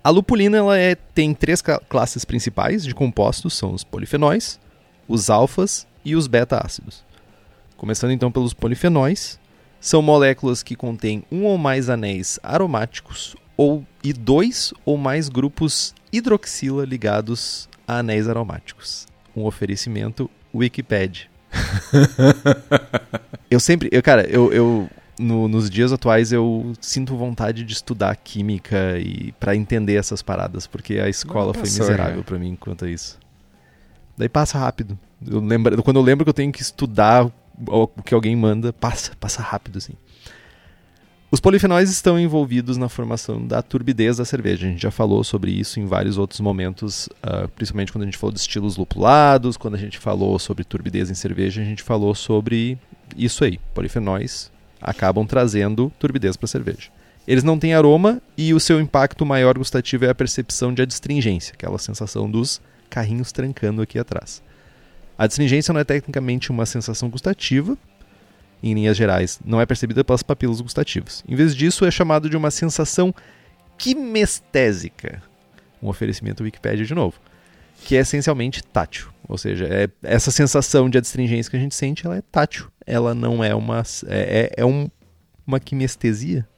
[0.09, 4.59] A lupulina ela é, tem três classes principais de compostos, são os polifenóis,
[5.07, 7.05] os alfas e os beta-ácidos.
[7.77, 9.39] Começando então pelos polifenóis,
[9.79, 15.95] são moléculas que contêm um ou mais anéis aromáticos ou e dois ou mais grupos
[16.11, 19.07] hidroxila ligados a anéis aromáticos.
[19.37, 21.27] Um oferecimento Wikipedia.
[23.51, 28.15] eu sempre, eu, cara, eu, eu no- nos dias atuais eu sinto vontade de estudar
[28.17, 32.23] química e para entender essas paradas, porque a escola foi passou, miserável já.
[32.25, 33.19] para mim quanto a isso.
[34.17, 34.99] Daí passa rápido.
[35.27, 37.31] Eu lembro, quando eu lembro que eu tenho que estudar
[37.67, 39.95] o que alguém manda, passa, passa rápido assim.
[41.31, 44.67] Os polifenóis estão envolvidos na formação da turbidez da cerveja.
[44.67, 48.17] A gente já falou sobre isso em vários outros momentos, ah, principalmente quando a gente
[48.17, 52.15] falou de estilos lupulados, quando a gente falou sobre turbidez em cerveja, a gente falou
[52.15, 52.79] sobre
[53.15, 53.59] isso aí.
[53.75, 56.91] Polifenóis acabam trazendo turbidez para a cerveja.
[57.27, 61.53] Eles não têm aroma e o seu impacto maior gustativo é a percepção de adstringência,
[61.53, 64.43] aquela sensação dos carrinhos trancando aqui atrás.
[65.19, 67.77] A adstringência não é tecnicamente uma sensação gustativa,
[68.63, 71.23] em linhas gerais, não é percebida pelas papilas gustativas.
[71.29, 73.15] Em vez disso, é chamado de uma sensação
[73.77, 75.23] quimestésica.
[75.83, 77.21] Um oferecimento Wikipedia de novo.
[77.85, 79.09] Que é essencialmente tátil.
[79.29, 82.69] Ou seja, é, essa sensação de adstringência que a gente sente, ela é tátil.
[82.91, 83.83] Ela não é uma.
[84.07, 84.89] É, é, é um,
[85.47, 86.49] uma quimestesia?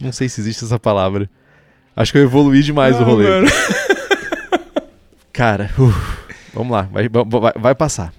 [0.00, 1.28] Não sei se existe essa palavra.
[1.94, 3.28] Acho que eu evoluí demais o Ah, rolê.
[3.28, 3.46] mano.
[5.32, 6.18] Cara, uf,
[6.52, 8.12] vamos lá, vai, vai, vai passar.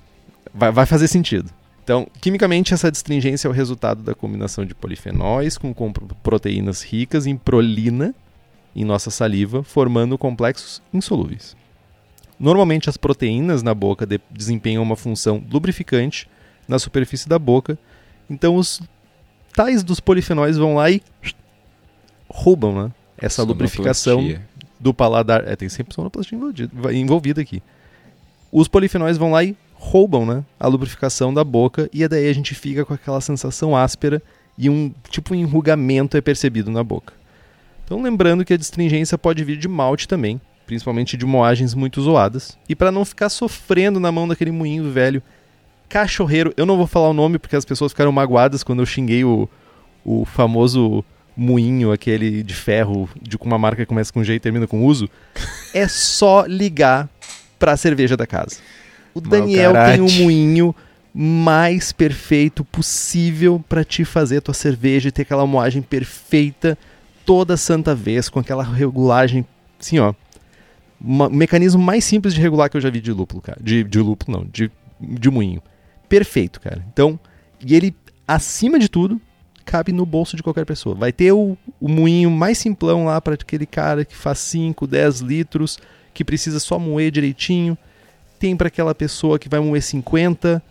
[0.53, 1.49] Vai, vai fazer sentido.
[1.83, 7.25] Então, quimicamente, essa destringência é o resultado da combinação de polifenóis com, com proteínas ricas
[7.27, 8.13] em prolina
[8.75, 11.55] em nossa saliva, formando complexos insolúveis.
[12.39, 16.27] Normalmente, as proteínas na boca de- desempenham uma função lubrificante
[16.67, 17.77] na superfície da boca,
[18.29, 18.81] então os
[19.53, 21.01] tais dos polifenóis vão lá e
[22.29, 24.37] roubam né, essa lubrificação
[24.79, 25.47] do paladar.
[25.47, 26.37] É, tem sempre sonoplastia
[26.93, 27.63] envolvida, aqui.
[28.51, 32.55] Os polifenóis vão lá e roubam né, a lubrificação da boca e daí a gente
[32.55, 34.21] fica com aquela sensação áspera
[34.57, 37.13] e um tipo um enrugamento é percebido na boca.
[37.83, 42.57] Então lembrando que a destringência pode vir de malte também, principalmente de moagens muito zoadas.
[42.67, 45.21] E para não ficar sofrendo na mão daquele moinho velho
[45.89, 49.23] cachorreiro, eu não vou falar o nome porque as pessoas ficaram magoadas quando eu xinguei
[49.23, 49.47] o,
[50.03, 51.03] o famoso
[51.37, 55.09] moinho, aquele de ferro, de uma marca que começa com G e termina com uso,
[55.73, 57.09] é só ligar
[57.59, 58.57] pra cerveja da casa.
[59.13, 60.75] O Daniel tem um moinho
[61.13, 66.77] mais perfeito possível pra te fazer tua cerveja e ter aquela moagem perfeita
[67.25, 69.45] toda santa vez, com aquela regulagem,
[69.79, 70.13] assim, ó.
[70.99, 73.57] uma- o mecanismo mais simples de regular que eu já vi de lúpulo, cara.
[73.61, 74.69] De, de lúpulo, não, de,
[74.99, 75.61] de moinho.
[76.15, 76.81] Perfeito, cara.
[76.93, 77.19] Então,
[77.59, 77.93] e ele,
[78.25, 79.19] acima de tudo,
[79.65, 80.95] cabe no bolso de qualquer pessoa.
[80.95, 85.19] Vai ter o, o moinho mais simplão lá para aquele cara que faz 5, 10
[85.19, 85.77] litros,
[86.13, 87.77] que precisa só moer direitinho.
[88.39, 90.63] Tem para aquela pessoa que vai moer 50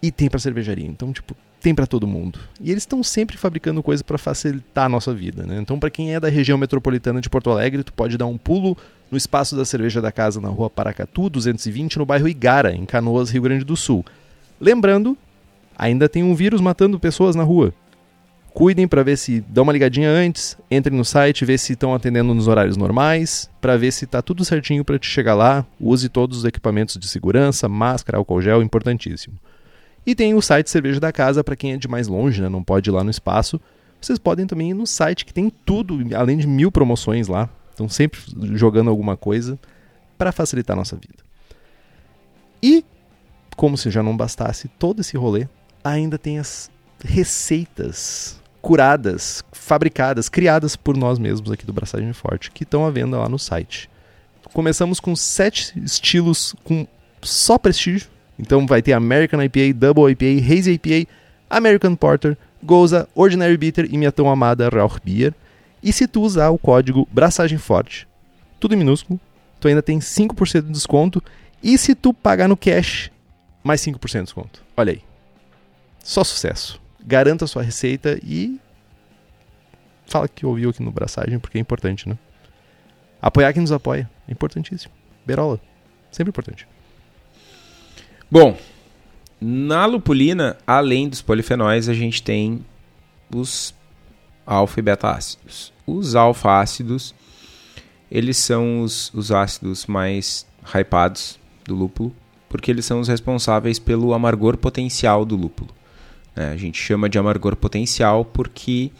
[0.00, 0.86] e tem para cervejaria.
[0.86, 2.38] Então, tipo, tem para todo mundo.
[2.58, 5.58] E eles estão sempre fabricando coisa para facilitar a nossa vida, né?
[5.60, 8.74] Então, para quem é da região metropolitana de Porto Alegre, tu pode dar um pulo
[9.10, 13.28] no espaço da cerveja da casa na Rua Paracatu, 220, no bairro Igara, em Canoas,
[13.28, 14.02] Rio Grande do Sul.
[14.64, 15.14] Lembrando,
[15.76, 17.74] ainda tem um vírus matando pessoas na rua.
[18.54, 22.32] Cuidem para ver se dão uma ligadinha antes, entrem no site, vê se estão atendendo
[22.32, 25.66] nos horários normais, para ver se tá tudo certinho para te chegar lá.
[25.78, 29.34] Use todos os equipamentos de segurança, máscara, álcool gel, importantíssimo.
[30.06, 32.48] E tem o site Cerveja da Casa para quem é de mais longe, né?
[32.48, 33.60] não pode ir lá no espaço.
[34.00, 37.50] Vocês podem também ir no site que tem tudo, além de mil promoções lá.
[37.70, 38.18] Estão sempre
[38.54, 39.58] jogando alguma coisa
[40.16, 41.22] para facilitar a nossa vida.
[42.62, 42.82] E,
[43.54, 45.48] como se já não bastasse todo esse rolê,
[45.82, 46.70] ainda tem as
[47.04, 53.18] receitas curadas, fabricadas, criadas por nós mesmos aqui do Braçagem Forte, que estão à venda
[53.18, 53.90] lá no site.
[54.52, 56.86] Começamos com sete estilos com
[57.20, 58.08] só prestígio.
[58.38, 61.10] Então vai ter American IPA, Double IPA, Hazy IPA,
[61.50, 65.34] American Porter, Goza, Ordinary Bitter e minha tão amada Rauch Beer.
[65.82, 68.08] E se tu usar o código Braçagem Forte,
[68.58, 69.20] tudo em minúsculo,
[69.60, 71.22] tu ainda tem 5% de desconto.
[71.62, 73.10] E se tu pagar no cash,
[73.64, 74.62] mais 5% de desconto.
[74.76, 75.02] Olha aí.
[76.00, 76.80] Só sucesso.
[77.04, 78.60] Garanta a sua receita e
[80.06, 82.18] fala que ouviu aqui no Braçagem, porque é importante, né?
[83.20, 84.08] Apoiar quem nos apoia.
[84.28, 84.92] É importantíssimo.
[85.24, 85.58] Berola.
[86.12, 86.68] Sempre importante.
[88.30, 88.56] Bom,
[89.40, 92.64] na lupulina, além dos polifenóis, a gente tem
[93.34, 93.74] os
[94.46, 95.72] alfa e beta ácidos.
[95.86, 97.14] Os alfa ácidos,
[98.10, 102.14] eles são os, os ácidos mais hypados do lúpulo,
[102.54, 105.70] porque eles são os responsáveis pelo amargor potencial do lúpulo.
[106.36, 108.92] É, a gente chama de amargor potencial porque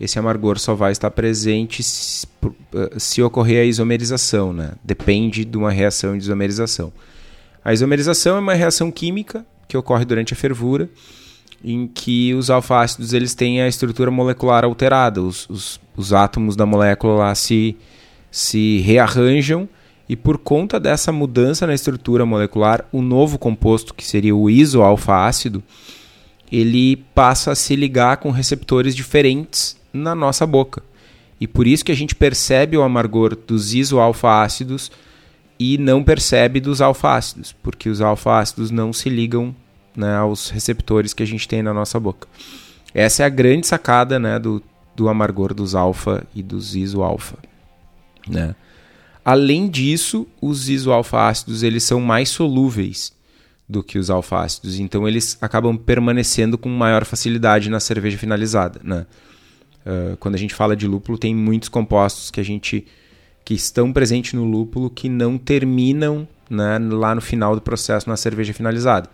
[0.00, 2.26] esse amargor só vai estar presente se,
[2.74, 4.72] eh, se ocorrer a isomerização, né?
[4.82, 6.90] depende de uma reação de isomerização.
[7.62, 10.88] A isomerização é uma reação química que ocorre durante a fervura,
[11.62, 16.64] em que os alfácidos eles têm a estrutura molecular alterada, os, os, os átomos da
[16.64, 17.76] molécula lá se,
[18.30, 19.68] se rearranjam
[20.08, 25.62] e por conta dessa mudança na estrutura molecular, o novo composto, que seria o isoalfa-ácido,
[26.50, 30.82] ele passa a se ligar com receptores diferentes na nossa boca.
[31.38, 34.90] E por isso que a gente percebe o amargor dos isoalfa-ácidos
[35.58, 39.54] e não percebe dos alfa-ácidos, porque os alfa-ácidos não se ligam
[39.94, 42.26] né, aos receptores que a gente tem na nossa boca.
[42.94, 44.62] Essa é a grande sacada né, do,
[44.96, 47.36] do amargor dos alfa e dos isoalfa.
[48.26, 48.54] Né?
[49.28, 53.12] Além disso, os isoalfa-ácidos eles são mais solúveis
[53.68, 54.80] do que os alfácidos.
[54.80, 58.80] Então eles acabam permanecendo com maior facilidade na cerveja finalizada.
[58.82, 59.04] Né?
[59.84, 62.86] Uh, quando a gente fala de lúpulo, tem muitos compostos que a gente
[63.44, 68.16] que estão presentes no lúpulo que não terminam né, lá no final do processo na
[68.16, 69.10] cerveja finalizada.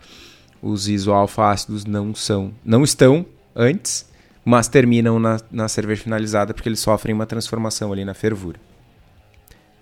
[0.61, 4.09] Os isoalfácidos não são, não estão antes,
[4.45, 8.57] mas terminam na, na cerveja finalizada porque eles sofrem uma transformação ali na fervura.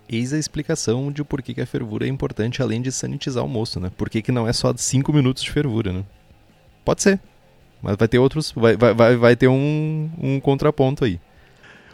[0.08, 3.80] Eis a explicação de por que, a fervura é importante além de sanitizar o moço,
[3.80, 3.90] né?
[3.96, 6.04] Por que, que não é só 5 minutos de fervura, né?
[6.84, 7.20] Pode ser.
[7.82, 8.52] Mas vai ter outros.
[8.52, 11.18] Vai, vai, vai ter um, um contraponto aí.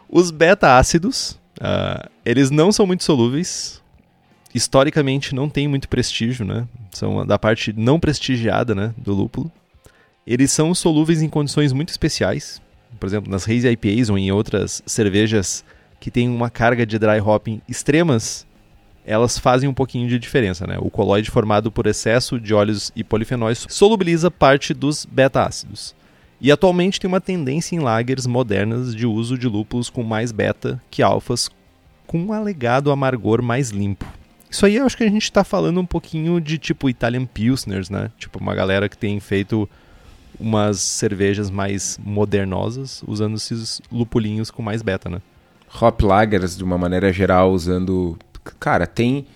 [0.09, 3.81] Os beta-ácidos, uh, eles não são muito solúveis.
[4.53, 6.67] Historicamente não tem muito prestígio, né?
[6.91, 9.51] São da parte não prestigiada né, do lúpulo.
[10.27, 12.61] Eles são solúveis em condições muito especiais.
[12.99, 15.65] Por exemplo, nas Hazy IPAs ou em outras cervejas
[16.01, 18.47] que tem uma carga de dry hopping extremas,
[19.05, 20.67] elas fazem um pouquinho de diferença.
[20.67, 20.79] Né?
[20.81, 25.95] O colóide formado por excesso de óleos e polifenóis solubiliza parte dos beta-ácidos.
[26.41, 30.83] E atualmente tem uma tendência em lagers modernas de uso de lúpulos com mais beta
[30.91, 31.51] que alfas,
[32.07, 34.07] com um alegado amargor mais limpo.
[34.51, 37.91] Isso aí eu acho que a gente está falando um pouquinho de tipo Italian Pilsners,
[37.91, 38.11] né?
[38.19, 39.69] Tipo uma galera que tem feito
[40.41, 45.21] umas cervejas mais modernosas usando esses lupulinhos com mais beta, né?
[45.81, 48.19] Hop lagers de uma maneira geral usando,
[48.59, 49.27] cara, tem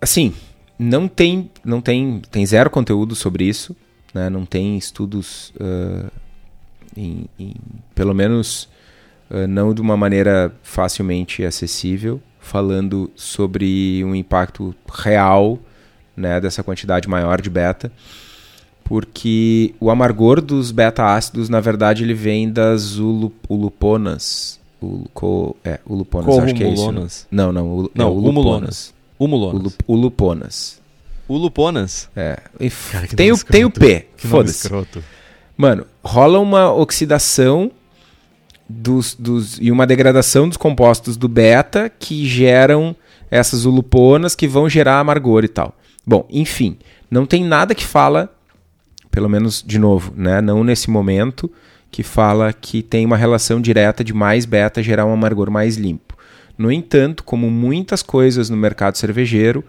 [0.00, 0.34] assim,
[0.78, 3.74] não tem, não tem, tem zero conteúdo sobre isso,
[4.12, 4.28] né?
[4.30, 6.10] Não tem estudos, uh,
[6.96, 7.54] em, em,
[7.94, 8.68] pelo menos
[9.30, 15.58] uh, não de uma maneira facilmente acessível, falando sobre um impacto real,
[16.16, 16.40] né?
[16.40, 17.90] Dessa quantidade maior de beta
[18.86, 26.38] porque o amargor dos beta-ácidos, na verdade, ele vem das uluponas, o, é, o Luponas,
[26.38, 26.92] acho que é isso.
[26.92, 27.06] Né?
[27.30, 28.94] Não, não, o, não, o Luponas.
[29.18, 29.76] O Luponas.
[29.86, 30.82] O Luponas.
[31.28, 32.08] O Luponas?
[32.14, 32.38] É.
[32.92, 34.68] Cara, tem, o, tem o P, foda-se.
[35.56, 37.70] Mano, rola uma oxidação
[38.68, 42.94] dos, dos, e uma degradação dos compostos do beta que geram
[43.30, 45.74] essas uluponas que vão gerar amargor e tal.
[46.06, 46.76] Bom, enfim,
[47.10, 48.32] não tem nada que fala,
[49.10, 51.50] pelo menos de novo, né, não nesse momento,
[51.96, 56.14] que fala que tem uma relação direta de mais beta gerar um amargor mais limpo.
[56.58, 59.64] No entanto, como muitas coisas no mercado cervejeiro,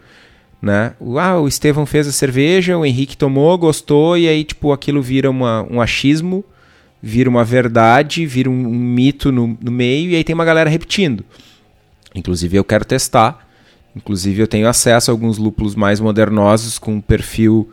[0.60, 0.92] né?
[1.18, 5.30] Ah, o Estevão fez a cerveja, o Henrique tomou, gostou, e aí, tipo, aquilo vira
[5.30, 6.44] uma, um achismo,
[7.02, 10.68] vira uma verdade, vira um, um mito no, no, meio, e aí tem uma galera
[10.68, 11.24] repetindo.
[12.14, 13.48] Inclusive, eu quero testar.
[13.96, 17.70] Inclusive, eu tenho acesso a alguns lúpulos mais modernosos, com um perfil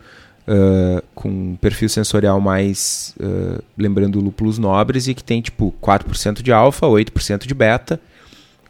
[0.48, 6.42] uh, com um perfil sensorial mais uh, lembrando lúpulos nobres e que tem tipo 4%
[6.42, 8.00] de alfa, 8% de beta.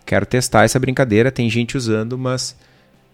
[0.05, 2.55] Quero testar essa brincadeira, tem gente usando, mas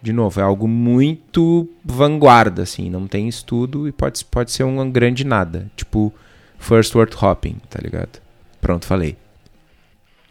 [0.01, 4.89] de novo, é algo muito vanguarda, assim, não tem estudo e pode, pode ser um
[4.89, 5.69] grande nada.
[5.75, 6.11] Tipo,
[6.57, 8.19] first word hopping, tá ligado?
[8.59, 9.15] Pronto, falei.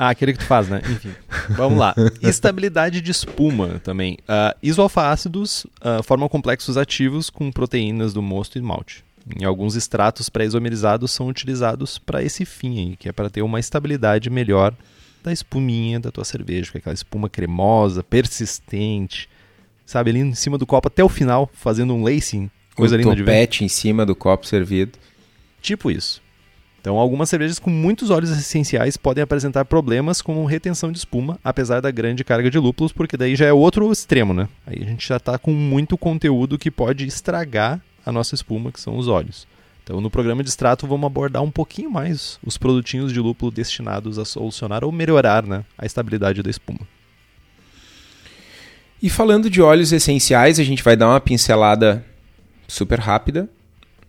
[0.03, 0.81] Ah, aquele que tu faz, né?
[0.89, 1.13] Enfim.
[1.51, 1.95] Vamos lá.
[2.23, 4.15] Estabilidade de espuma também.
[4.23, 9.05] Uh, isoalfa-ácidos uh, formam complexos ativos com proteínas do mosto e malte.
[9.39, 13.61] Em alguns extratos pré-isomerizados são utilizados para esse fim aí, que é para ter uma
[13.61, 14.75] estabilidade melhor
[15.23, 19.29] da espuminha da tua cerveja, que é aquela espuma cremosa, persistente,
[19.85, 23.17] sabe, ali em cima do copo até o final, fazendo um lacing, coisa um linda
[23.17, 23.49] de ver.
[23.63, 24.99] em cima do copo servido.
[25.61, 26.23] Tipo isso.
[26.81, 31.81] Então, algumas cervejas com muitos óleos essenciais podem apresentar problemas como retenção de espuma, apesar
[31.81, 34.49] da grande carga de lúpulos, porque daí já é outro extremo, né?
[34.67, 38.81] Aí a gente já está com muito conteúdo que pode estragar a nossa espuma, que
[38.81, 39.47] são os óleos.
[39.85, 44.19] Então, no programa de extrato, vamos abordar um pouquinho mais os produtinhos de lúpulo destinados
[44.19, 46.81] a solucionar ou melhorar né, a estabilidade da espuma.
[49.03, 52.05] E falando de óleos essenciais, a gente vai dar uma pincelada
[52.69, 53.49] super rápida,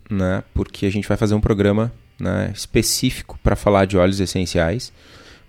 [0.08, 0.44] né?
[0.54, 1.92] Porque a gente vai fazer um programa
[2.22, 4.92] né, específico para falar de óleos essenciais,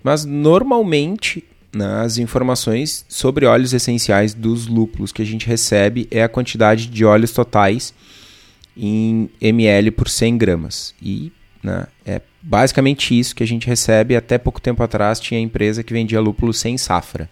[0.03, 6.23] mas normalmente né, as informações sobre óleos essenciais dos lúpulos que a gente recebe é
[6.23, 7.93] a quantidade de óleos totais
[8.75, 10.95] em ml por 100 gramas.
[10.99, 14.15] E né, é basicamente isso que a gente recebe.
[14.15, 17.29] Até pouco tempo atrás tinha empresa que vendia lúpulo sem safra.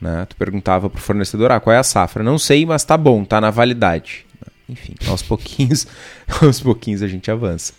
[0.00, 0.24] Né?
[0.26, 2.22] Tu perguntava para o fornecedor, ah, qual é a safra?
[2.22, 4.24] Não sei, mas tá bom, tá na validade.
[4.66, 5.86] Enfim, aos pouquinhos,
[6.42, 7.74] aos pouquinhos a gente avança.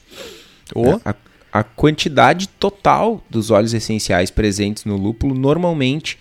[0.75, 0.99] Oh.
[1.03, 1.15] A,
[1.51, 6.17] a quantidade total dos óleos essenciais presentes no lúpulo normalmente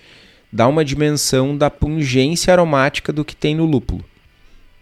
[0.53, 4.05] dá uma dimensão da pungência aromática do que tem no lúpulo.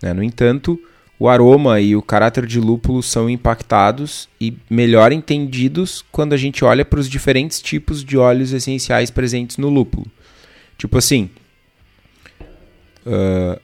[0.02, 0.12] Né?
[0.12, 0.78] No entanto,
[1.18, 6.64] o aroma e o caráter de lúpulo são impactados e melhor entendidos quando a gente
[6.64, 10.06] olha para os diferentes tipos de óleos essenciais presentes no lúpulo.
[10.76, 11.30] Tipo assim,
[13.06, 13.60] uh,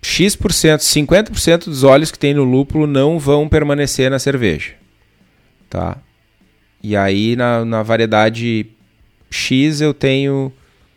[0.00, 4.81] X%, 50% dos óleos que tem no lúpulo não vão permanecer na cerveja
[5.72, 5.96] tá?
[6.82, 8.66] E aí na, na variedade
[9.30, 10.52] X eu tenho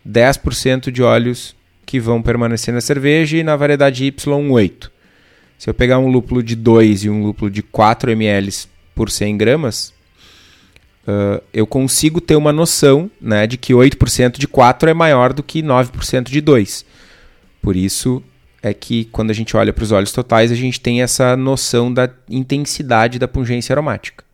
[0.06, 1.56] 10% de óleos
[1.86, 4.92] que vão permanecer na cerveja e na variedade Y 8.
[5.58, 8.52] Se eu pegar um lúpulo de 2 e um lúpulo de 4 ml
[8.94, 9.94] por 100 gramas,
[11.08, 15.42] uh, eu consigo ter uma noção né, de que 8% de 4 é maior do
[15.42, 16.86] que 9% de 2.
[17.62, 18.22] Por isso
[18.62, 21.94] é que quando a gente olha para os óleos totais, a gente tem essa noção
[21.94, 24.25] da intensidade da pungência aromática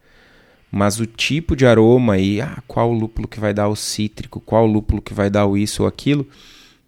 [0.72, 4.66] mas o tipo de aroma e ah, qual lúpulo que vai dar o cítrico, qual
[4.66, 6.26] lúpulo que vai dar o isso ou aquilo,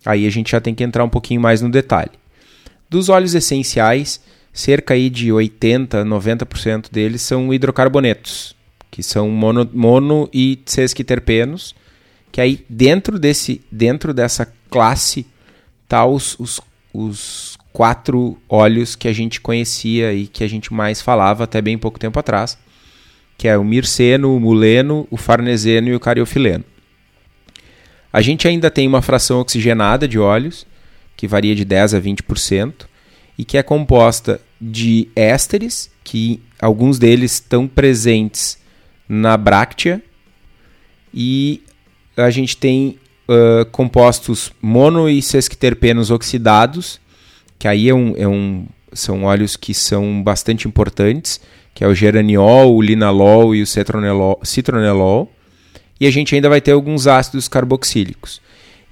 [0.05, 2.11] aí a gente já tem que entrar um pouquinho mais no detalhe.
[2.89, 4.21] Dos óleos essenciais,
[4.53, 8.55] cerca aí de 80, 90% deles são hidrocarbonetos,
[8.89, 11.75] que são mono, mono e sesquiterpenos,
[12.31, 15.25] que aí dentro desse dentro dessa classe
[15.89, 16.61] tá os, os,
[16.93, 21.77] os quatro óleos que a gente conhecia e que a gente mais falava até bem
[21.77, 22.57] pouco tempo atrás
[23.38, 26.63] que é o mirceno, o muleno, o farneseno e o cariofileno.
[28.11, 30.67] A gente ainda tem uma fração oxigenada de óleos,
[31.17, 32.73] que varia de 10 a 20%,
[33.38, 38.57] e que é composta de ésteres, que alguns deles estão presentes
[39.09, 40.01] na bráctea,
[41.13, 41.63] e
[42.15, 46.99] a gente tem uh, compostos mono e sesquiterpenos oxidados,
[47.57, 51.41] que aí é um, é um, são óleos que são bastante importantes,
[51.74, 55.32] que é o geraniol, o linalol e o citronelol.
[55.99, 58.41] E a gente ainda vai ter alguns ácidos carboxílicos.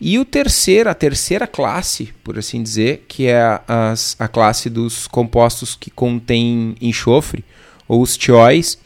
[0.04, 5.08] E o terceiro, a terceira classe, por assim dizer, que é a, a classe dos
[5.08, 7.46] compostos que contêm enxofre,
[7.88, 8.80] ou os tióis,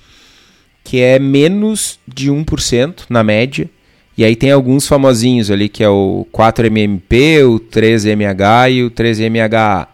[0.84, 3.70] que é menos de 1% na média.
[4.18, 9.88] E aí tem alguns famosinhos ali, que é o 4-MMP, o 3-MH e o 3-MHA.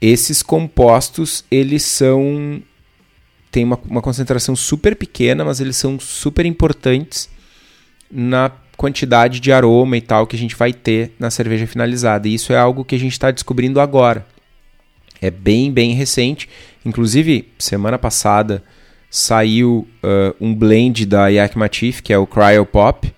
[0.00, 2.62] Esses compostos, eles são
[3.56, 7.26] tem uma, uma concentração super pequena, mas eles são super importantes
[8.12, 12.28] na quantidade de aroma e tal que a gente vai ter na cerveja finalizada.
[12.28, 14.26] E isso é algo que a gente está descobrindo agora.
[15.22, 16.50] É bem, bem recente.
[16.84, 18.62] Inclusive, semana passada
[19.10, 23.10] saiu uh, um blend da Yakima Chief, que é o Cryopop,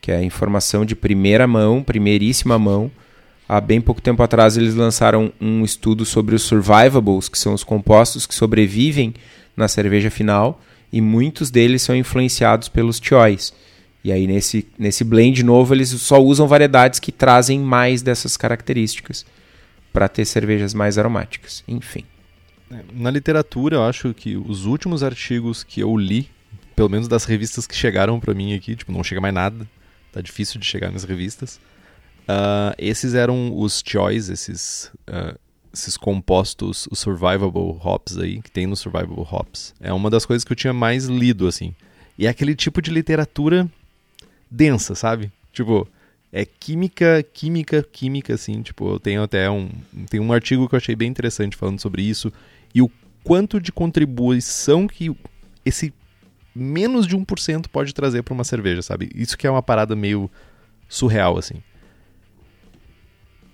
[0.00, 2.90] que é informação de primeira mão, primeiríssima mão.
[3.48, 7.62] Há bem pouco tempo atrás eles lançaram um estudo sobre os survivables, que são os
[7.62, 9.14] compostos que sobrevivem
[9.56, 10.60] na cerveja final
[10.92, 13.52] e muitos deles são influenciados pelos choice.
[14.02, 19.24] E aí nesse, nesse blend novo eles só usam variedades que trazem mais dessas características
[19.92, 21.64] para ter cervejas mais aromáticas.
[21.66, 22.04] Enfim.
[22.92, 26.28] Na literatura, eu acho que os últimos artigos que eu li,
[26.74, 29.68] pelo menos das revistas que chegaram para mim aqui, tipo, não chega mais nada,
[30.12, 31.60] tá difícil de chegar nas revistas.
[32.22, 35.38] Uh, esses eram os choice, esses, uh,
[35.74, 39.74] esses compostos, os survivable hops aí, que tem no survivable hops.
[39.80, 41.74] É uma das coisas que eu tinha mais lido, assim.
[42.16, 43.68] E é aquele tipo de literatura
[44.50, 45.32] densa, sabe?
[45.52, 45.86] Tipo,
[46.32, 48.62] é química, química, química, assim.
[48.62, 49.68] Tipo, eu tenho até um.
[50.08, 52.32] Tem um artigo que eu achei bem interessante falando sobre isso.
[52.74, 52.90] E o
[53.22, 55.14] quanto de contribuição que
[55.64, 55.92] esse
[56.54, 59.10] menos de 1% pode trazer para uma cerveja, sabe?
[59.14, 60.30] Isso que é uma parada meio
[60.88, 61.56] surreal, assim.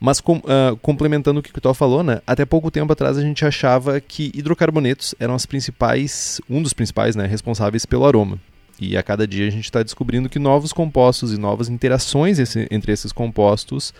[0.00, 2.22] Mas com, uh, complementando o que o Tó falou, né?
[2.26, 7.14] Até pouco tempo atrás a gente achava que hidrocarbonetos eram as principais, um dos principais,
[7.14, 8.38] né, responsáveis pelo aroma.
[8.80, 12.66] E a cada dia a gente está descobrindo que novos compostos e novas interações esse,
[12.70, 13.92] entre esses compostos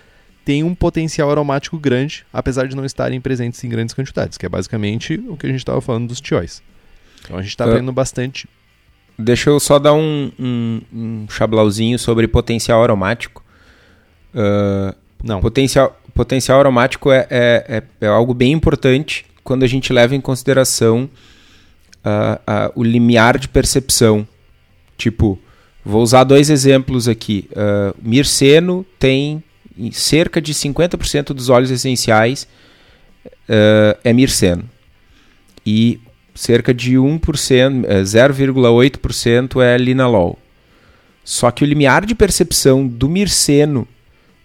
[0.43, 4.49] têm um potencial aromático grande, apesar de não estarem presentes em grandes quantidades, que é
[4.49, 6.63] basicamente o que a gente estava falando dos tióis.
[7.23, 8.49] Então a gente está aprendendo uh, bastante.
[9.19, 13.45] Deixa eu só dar um, um, um chablauzinho sobre potencial aromático.
[14.35, 15.41] Uh, não.
[15.41, 20.21] Potencial, potencial aromático é, é, é, é, algo bem importante quando a gente leva em
[20.21, 21.09] consideração
[22.05, 24.27] uh, uh, o limiar de percepção.
[24.97, 25.39] Tipo,
[25.85, 27.49] vou usar dois exemplos aqui.
[27.53, 29.43] Uh, Mirceno tem
[29.93, 32.49] cerca de 50% dos óleos essenciais
[34.05, 34.69] é Mirceno.
[35.67, 35.99] E
[36.35, 40.39] cerca de 1%, 0,8% é linalol.
[41.25, 43.89] Só que o limiar de percepção do Mirceno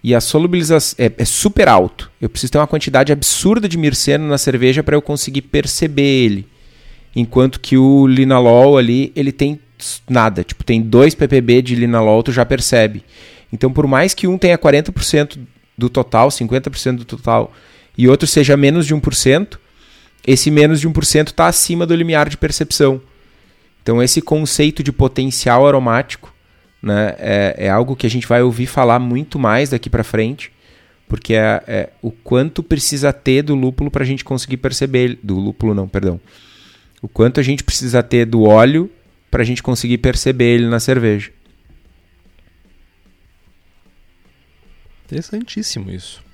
[0.02, 2.10] e a solubilização é, é, super alto.
[2.20, 6.46] Eu preciso ter uma quantidade absurda de mirceno na cerveja para eu conseguir perceber ele.
[7.14, 9.58] Enquanto que o linalol ali, ele tem
[10.08, 10.44] nada.
[10.44, 13.02] Tipo, tem 2 ppb de linalol, tu já percebe.
[13.52, 15.38] Então, por mais que um tenha 40%
[15.76, 17.52] do total, 50% do total,
[17.96, 19.58] e outro seja menos de 1%,
[20.26, 23.00] esse menos de 1% está acima do limiar de percepção.
[23.82, 26.34] Então, esse conceito de potencial aromático
[26.86, 27.14] né?
[27.18, 30.52] É, é algo que a gente vai ouvir falar muito mais daqui para frente,
[31.08, 35.38] porque é, é, o quanto precisa ter do lúpulo para a gente conseguir perceber do
[35.38, 36.20] lúpulo não, perdão,
[37.02, 38.90] o quanto a gente precisa ter do óleo
[39.30, 41.30] para a gente conseguir perceber ele na cerveja.
[45.04, 46.24] Interessantíssimo isso.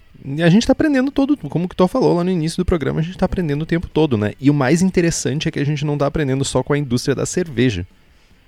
[0.40, 3.02] A gente está aprendendo todo, como que tu falou lá no início do programa, a
[3.02, 4.34] gente está aprendendo o tempo todo, né?
[4.40, 7.14] E o mais interessante é que a gente não está aprendendo só com a indústria
[7.14, 7.86] da cerveja.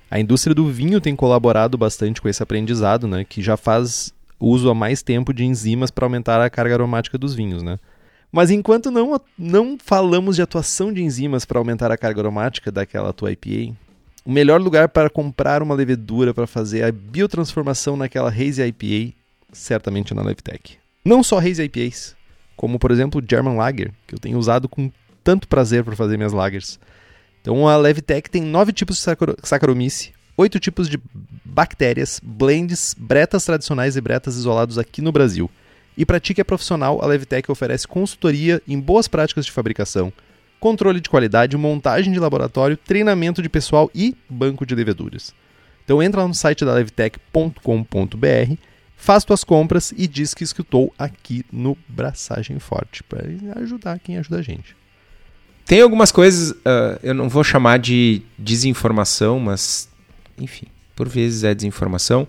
[0.09, 4.69] A indústria do vinho tem colaborado bastante com esse aprendizado, né, que já faz uso
[4.69, 7.79] há mais tempo de enzimas para aumentar a carga aromática dos vinhos, né?
[8.31, 13.13] Mas enquanto não, não falamos de atuação de enzimas para aumentar a carga aromática daquela
[13.13, 13.73] tua IPA,
[14.25, 19.15] o melhor lugar para comprar uma levedura para fazer a biotransformação naquela Hazy IPA
[19.53, 20.77] certamente na Levtech.
[21.03, 22.15] Não só Hazy IPAs,
[22.57, 24.91] como por exemplo German Lager, que eu tenho usado com
[25.23, 26.79] tanto prazer para fazer minhas lagers.
[27.45, 29.03] Então a Levtech tem nove tipos de
[29.43, 30.99] Saccharomyces, oito tipos de
[31.45, 35.47] bactérias, blends, bretas tradicionais e bretas isolados aqui no Brasil.
[35.95, 40.11] E para ti que é profissional, a Levtech oferece consultoria em boas práticas de fabricação,
[40.59, 45.31] controle de qualidade, montagem de laboratório, treinamento de pessoal e banco de leveduras.
[45.83, 48.55] Então entra no site da levtech.com.br,
[48.97, 53.21] faz tuas compras e diz que escutou aqui no Braçagem Forte, para
[53.61, 54.75] ajudar quem ajuda a gente.
[55.65, 59.89] Tem algumas coisas, uh, eu não vou chamar de desinformação, mas,
[60.37, 62.27] enfim, por vezes é desinformação.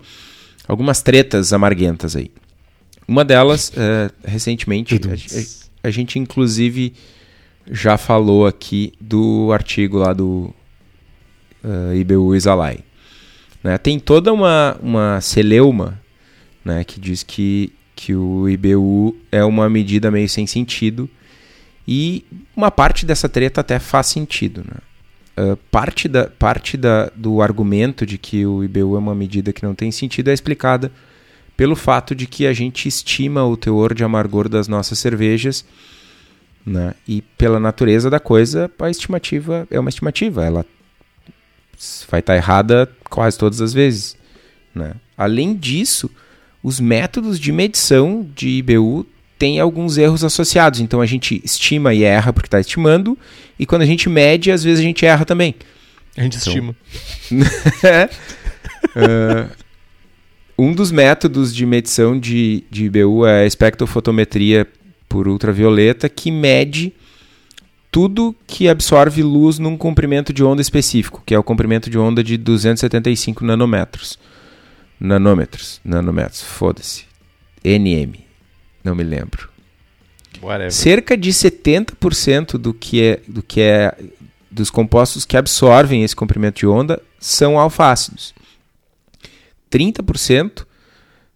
[0.67, 2.31] Algumas tretas amarguentas aí.
[3.07, 6.93] Uma delas, uh, recentemente, a, a, gente inclusive
[7.71, 10.53] já falou aqui do artigo lá do
[11.63, 12.79] uh, IBU Isalai.
[13.63, 13.77] Né?
[13.77, 16.01] Tem toda uma, uma celeuma
[16.65, 21.09] né, que diz que, que o IBU é uma medida meio sem sentido
[21.87, 22.25] e
[22.55, 24.63] uma parte dessa treta até faz sentido.
[24.67, 25.51] Né?
[25.51, 29.63] Uh, parte da, parte da, do argumento de que o IBU é uma medida que
[29.63, 30.91] não tem sentido é explicada
[31.55, 35.65] pelo fato de que a gente estima o teor de amargor das nossas cervejas
[36.65, 36.93] né?
[37.07, 40.43] e pela natureza da coisa, a estimativa é uma estimativa.
[40.43, 40.65] Ela
[42.09, 44.17] vai estar errada quase todas as vezes.
[44.75, 44.93] Né?
[45.17, 46.11] Além disso,
[46.61, 49.05] os métodos de medição de IBU
[49.37, 50.79] tem alguns erros associados.
[50.79, 53.17] Então a gente estima e erra porque está estimando,
[53.57, 55.55] e quando a gente mede, às vezes a gente erra também.
[56.15, 56.75] A gente então, estima.
[58.95, 59.49] uh,
[60.57, 64.67] um dos métodos de medição de, de IBU é a espectrofotometria
[65.07, 66.93] por ultravioleta, que mede
[67.91, 72.23] tudo que absorve luz num comprimento de onda específico, que é o comprimento de onda
[72.23, 74.19] de 275 nanômetros.
[74.99, 77.05] Nanômetros, nanômetros, foda-se.
[77.63, 78.26] NM.
[78.87, 79.49] Não me lembro.
[80.41, 80.71] Whatever.
[80.71, 83.93] Cerca de 70% do que é do que é
[84.49, 88.33] dos compostos que absorvem esse comprimento de onda são alfácidos.
[89.69, 90.65] 30%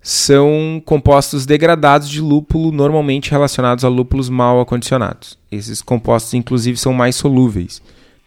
[0.02, 5.38] são compostos degradados de lúpulo, normalmente relacionados a lúpulos mal acondicionados.
[5.52, 7.82] Esses compostos, inclusive, são mais solúveis.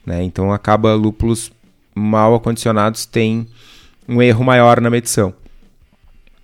[0.05, 0.23] Né?
[0.23, 1.51] Então, acaba lúpulos
[1.95, 3.47] mal acondicionados têm
[4.07, 5.33] um erro maior na medição.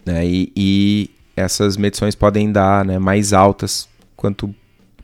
[0.04, 0.26] Né?
[0.26, 1.10] E, e,
[1.41, 4.55] essas medições podem dar né, mais altas quanto,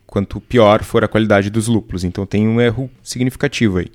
[0.07, 2.05] quanto pior for a qualidade dos lúpulos.
[2.05, 3.91] Então, tem um erro significativo aí.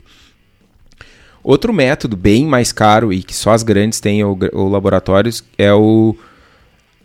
[1.44, 5.74] Outro método bem mais caro e que só as grandes têm ou, ou laboratórios é
[5.74, 6.16] o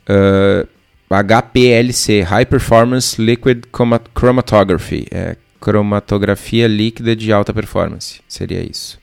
[0.08, 0.68] uh,
[1.08, 3.64] HPLC, High Performance Liquid
[4.14, 5.06] Chromatography.
[5.10, 8.98] É cromatografia líquida de alta performance, seria isso.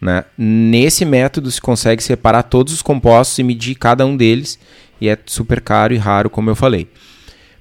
[0.00, 0.24] Né?
[0.36, 4.58] Nesse método se consegue separar todos os compostos e medir cada um deles,
[5.02, 6.86] e é super caro e raro, como eu falei.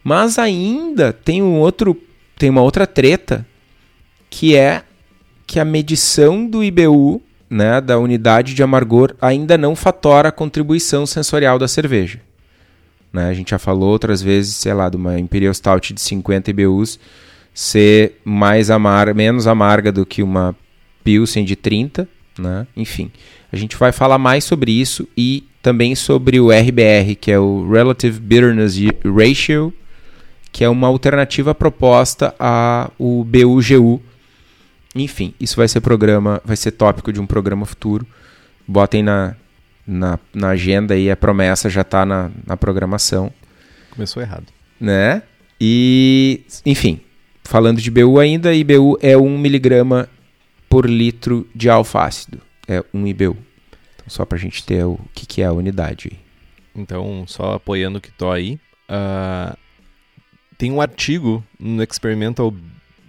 [0.04, 2.00] Mas ainda tem um outro,
[2.38, 3.44] tem uma outra treta
[4.30, 4.84] que é
[5.48, 7.20] que a medição do IBU,
[7.50, 12.22] né, da unidade de amargor, ainda não fatora a contribuição sensorial da cerveja.
[13.12, 13.28] Né?
[13.28, 17.00] A gente já falou outras vezes, sei lá, de uma Imperial Stout de 50 IBUs
[17.56, 20.56] ser mais amarga, menos amarga do que uma
[21.04, 22.68] Pilsen de 30, né?
[22.78, 23.12] Enfim,
[23.52, 27.70] a gente vai falar mais sobre isso e também sobre o RBR, que é o
[27.70, 29.74] Relative Bitterness Ratio,
[30.52, 34.02] que é uma alternativa proposta ao BUGU,
[34.96, 38.06] enfim, isso vai ser programa, vai ser tópico de um programa futuro.
[38.68, 39.36] Botem na,
[39.88, 43.32] na, na agenda aí, a promessa já está na, na programação.
[43.92, 44.48] Começou errado.
[44.80, 45.22] Né?
[45.60, 47.00] E, enfim,
[47.44, 50.10] falando de BU ainda, IBU é 1 miligrama
[50.70, 52.42] por litro de alfácido.
[52.68, 53.38] É 1 IBU.
[54.02, 56.20] Então, só para a gente ter o que, que é a unidade.
[56.76, 59.58] Então, só apoiando o que tô aí, uh,
[60.58, 62.54] tem um artigo no Experimental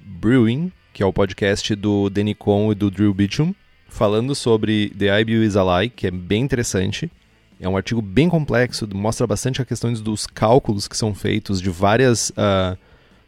[0.04, 3.54] Brewing que é o podcast do Denicon e do Drew Beecham,
[3.88, 7.10] falando sobre The IBU is a Lie, que é bem interessante.
[7.58, 11.70] É um artigo bem complexo, mostra bastante a questões dos cálculos que são feitos, de
[11.70, 12.76] várias, uh,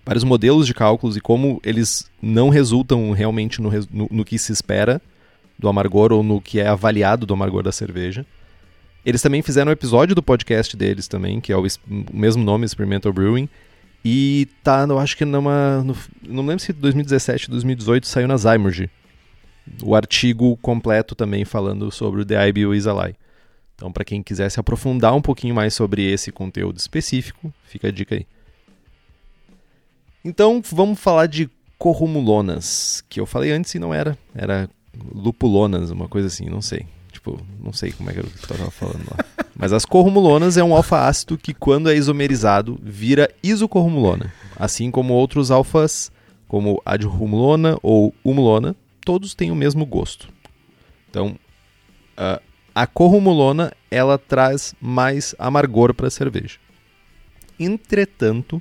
[0.05, 4.53] vários modelos de cálculos e como eles não resultam realmente no, no, no que se
[4.53, 5.01] espera
[5.59, 8.26] do amargor ou no que é avaliado do amargor da cerveja.
[9.05, 12.64] Eles também fizeram um episódio do podcast deles também, que é o, o mesmo nome,
[12.64, 13.48] Experimental Brewing,
[14.05, 15.82] e tá, eu acho que numa.
[15.82, 18.90] No, não lembro se 2017, 2018 saiu na Zymergy.
[19.82, 23.16] O artigo completo também falando sobre o The IBU is a Lie.
[23.74, 27.90] Então, para quem quiser se aprofundar um pouquinho mais sobre esse conteúdo específico, fica a
[27.90, 28.26] dica aí.
[30.22, 31.48] Então, vamos falar de
[31.78, 34.18] corrumulonas, que eu falei antes e não era.
[34.34, 34.68] Era
[35.14, 36.86] lupulonas, uma coisa assim, não sei.
[37.12, 39.24] Tipo, não sei como é que eu estava falando lá.
[39.57, 44.32] Mas as corrumulonas é um alfa-ácido que, quando é isomerizado, vira isocorrumulona.
[44.57, 46.11] Assim como outros alfas,
[46.49, 48.74] como adrumulona ou humulona,
[49.05, 50.28] todos têm o mesmo gosto.
[51.09, 51.36] Então,
[52.18, 52.42] uh,
[52.74, 56.59] a corrumulona ela traz mais amargor para a cerveja.
[57.59, 58.61] Entretanto,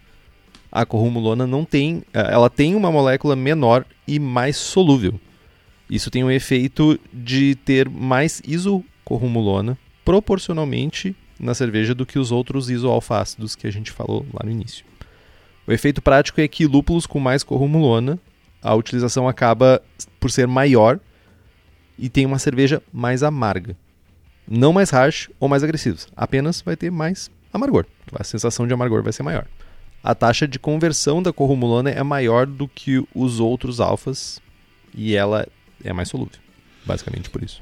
[0.71, 5.19] a corrumulona não tem, ela tem uma molécula menor e mais solúvel.
[5.93, 12.67] Isso tem um efeito de ter mais isocorrumulona proporcionalmente na cerveja do que os outros
[12.67, 14.83] isoalfácidos que a gente falou lá no início.
[15.67, 18.17] O efeito prático é que lúpulos com mais corrumulona,
[18.59, 19.83] a utilização acaba
[20.19, 20.99] por ser maior
[21.95, 23.77] e tem uma cerveja mais amarga.
[24.49, 27.85] Não mais harsh ou mais agressivos, apenas vai ter mais amargor.
[28.15, 29.45] A sensação de amargor vai ser maior.
[30.03, 34.41] A taxa de conversão da corrumulona é maior do que os outros alfas
[34.91, 35.47] e ela
[35.83, 36.39] é mais solúvel.
[36.85, 37.61] Basicamente por isso.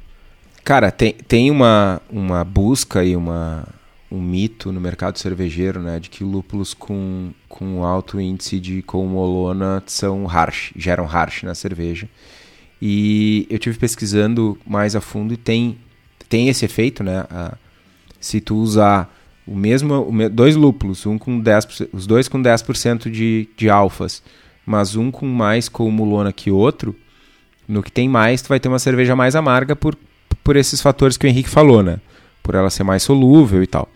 [0.63, 3.67] Cara, tem, tem uma, uma busca e uma,
[4.11, 9.81] um mito no mercado cervejeiro, né, de que lúpulos com, com alto índice de colmolona
[9.87, 12.07] são harsh, geram harsh na cerveja.
[12.81, 15.77] E eu tive pesquisando mais a fundo e tem,
[16.27, 17.25] tem esse efeito, né?
[17.29, 17.55] A,
[18.19, 19.15] se tu usar
[19.45, 24.23] o mesmo, dois lúpulos, um com 10%, os dois com 10% de, de alfas,
[24.65, 26.95] mas um com mais colmolona que outro,
[27.71, 29.97] no que tem mais, tu vai ter uma cerveja mais amarga por
[30.43, 31.99] por esses fatores que o Henrique falou, né?
[32.41, 33.87] Por ela ser mais solúvel e tal.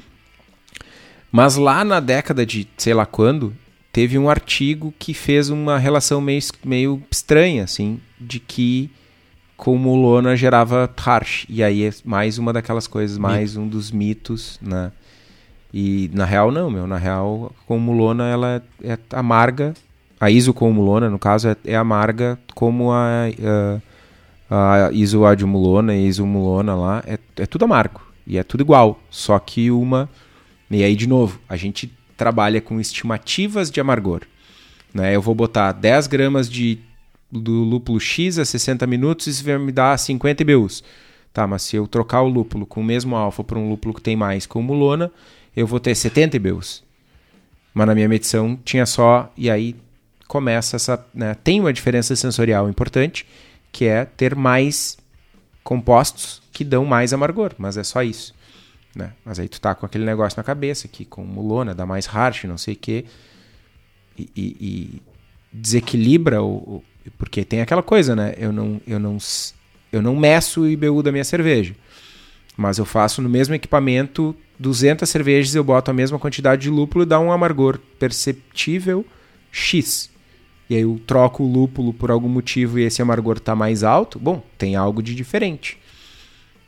[1.32, 3.54] Mas lá na década de sei lá quando,
[3.92, 8.92] teve um artigo que fez uma relação meio, meio estranha, assim, de que
[9.58, 11.46] como lona gerava harsh.
[11.50, 14.92] E aí é mais uma daquelas coisas, mais um dos mitos, né?
[15.74, 16.88] E na real não, meu.
[16.88, 19.74] Na real, como lona ela é, é amarga.
[20.20, 23.82] A isocomulona, no caso, é, é amarga como a, a
[24.50, 28.02] a isoadimulona e isomulona lá, é, é tudo amargo.
[28.28, 29.00] E é tudo igual.
[29.10, 30.10] Só que uma.
[30.70, 34.22] E aí, de novo, a gente trabalha com estimativas de amargor.
[34.94, 35.16] Né?
[35.16, 36.80] Eu vou botar 10 gramas de,
[37.32, 40.84] do lúpulo X a 60 minutos e isso vai me dar 50 IBUs.
[41.34, 44.02] Tá, mas se eu trocar o lúpulo com o mesmo alfa por um lúpulo que
[44.02, 45.12] tem mais como lona,
[45.56, 46.82] eu vou ter 70 IBUs.
[47.74, 49.76] Mas na minha medição tinha só, e aí
[50.28, 51.06] começa essa.
[51.14, 53.26] Né, tem uma diferença sensorial importante,
[53.72, 54.98] que é ter mais
[55.64, 58.34] compostos que dão mais amargor, mas é só isso.
[58.96, 59.12] Né?
[59.26, 62.46] Mas aí tu tá com aquele negócio na cabeça que com mulona dá mais harsh,
[62.46, 63.06] não sei o quê,
[64.18, 65.02] e, e, e
[65.52, 66.84] desequilibra o, o,
[67.18, 68.34] porque tem aquela coisa, né?
[68.38, 69.18] Eu não, eu não,
[69.92, 71.76] eu não meço o IBU da minha cerveja,
[72.56, 77.04] mas eu faço no mesmo equipamento 200 cervejas, eu boto a mesma quantidade de lúpulo
[77.04, 79.06] e dá um amargor perceptível
[79.52, 80.10] X.
[80.70, 84.18] E aí eu troco o lúpulo por algum motivo e esse amargor está mais alto,
[84.18, 85.78] bom, tem algo de diferente.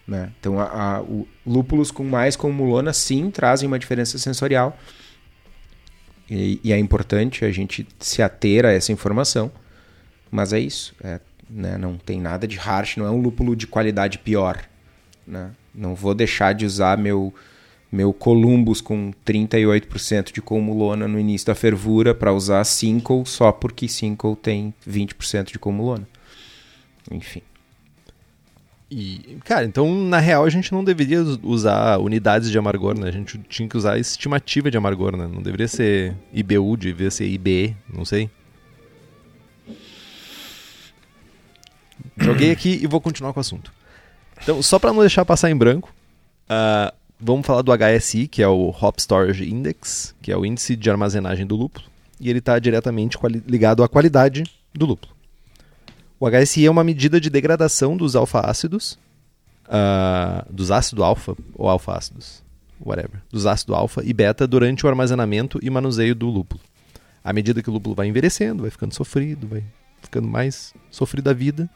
[0.07, 0.31] Né?
[0.39, 4.77] Então, a, a, o, lúpulos com mais comulona sim trazem uma diferença sensorial.
[6.29, 9.51] E, e, é importante a gente se ater a essa informação.
[10.31, 10.95] Mas é isso.
[11.03, 11.19] É,
[11.49, 11.77] né?
[11.77, 14.61] Não tem nada de harsh, não é um lúpulo de qualidade pior.
[15.25, 15.51] Né?
[15.73, 17.33] Não vou deixar de usar meu,
[17.91, 23.87] meu Columbus com 38% de comulona no início da fervura para usar Cinco só porque
[23.87, 26.07] Cinco tem 20% de comulona.
[27.09, 27.41] Enfim.
[28.89, 33.09] E, cara, então na real a gente não deveria usar unidades de amargor, né?
[33.09, 35.27] A gente tinha que usar estimativa de amargor, né?
[35.27, 38.29] Não deveria ser IBU, deveria ser IBE, não sei.
[42.17, 43.73] Joguei aqui e vou continuar com o assunto.
[44.41, 45.93] Então, só para não deixar passar em branco,
[46.49, 50.75] uh, vamos falar do HSI, que é o Hop Storage Index, que é o índice
[50.75, 51.85] de armazenagem do lúpulo,
[52.19, 54.43] e ele está diretamente ligado à qualidade
[54.73, 55.13] do lúpulo.
[56.19, 58.97] O HSI é uma medida de degradação dos alfa-ácidos,
[59.67, 62.43] uh, dos ácido alfa ou alfa-ácidos,
[62.79, 66.61] whatever, dos ácido alfa e beta durante o armazenamento e manuseio do lúpulo.
[67.23, 69.63] À medida que o lúpulo vai envelhecendo, vai ficando sofrido, vai
[70.01, 71.69] ficando mais sofrido a vida,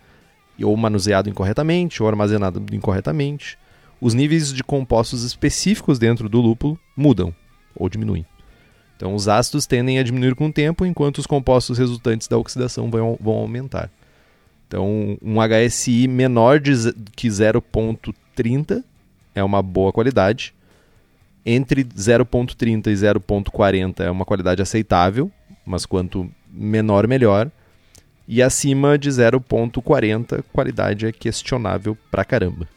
[0.64, 3.58] ou manuseado incorretamente, ou armazenado incorretamente,
[4.02, 7.34] os níveis de compostos específicos dentro do lúpulo mudam
[7.76, 8.26] ou diminuem.
[8.98, 12.90] Então, os ácidos tendem a diminuir com o tempo, enquanto os compostos resultantes da oxidação
[12.90, 13.90] vão, vão aumentar.
[14.68, 16.72] Então, um HSI menor de,
[17.16, 18.84] que 0.30
[19.36, 20.54] é uma boa qualidade.
[21.46, 25.32] Entre 0.30 e 0.40 é uma qualidade aceitável,
[25.66, 27.50] mas quanto menor, melhor.
[28.28, 32.68] E acima de 0.40, qualidade é questionável pra caramba.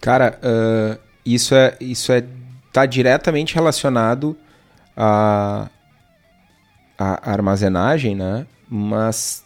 [0.00, 2.24] Cara, uh, isso é isso é
[2.72, 4.36] tá diretamente relacionado
[4.96, 5.68] à,
[6.98, 8.46] à armazenagem, né?
[8.68, 9.44] Mas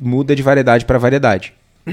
[0.00, 1.52] muda de variedade para variedade.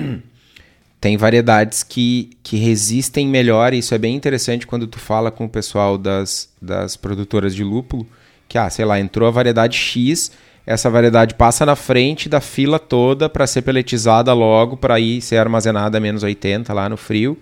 [0.99, 5.45] Tem variedades que, que resistem melhor, e isso é bem interessante quando tu fala com
[5.45, 8.07] o pessoal das, das produtoras de lúpulo,
[8.47, 10.31] que, ah, sei lá, entrou a variedade X,
[10.65, 15.37] essa variedade passa na frente da fila toda para ser peletizada logo, para ir ser
[15.37, 17.37] armazenada a menos 80 lá no frio,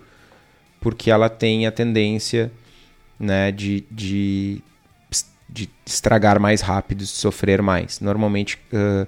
[0.80, 2.52] porque ela tem a tendência
[3.18, 4.62] né, de, de,
[5.48, 8.00] de estragar mais rápido, de sofrer mais.
[8.00, 9.06] Normalmente, uh,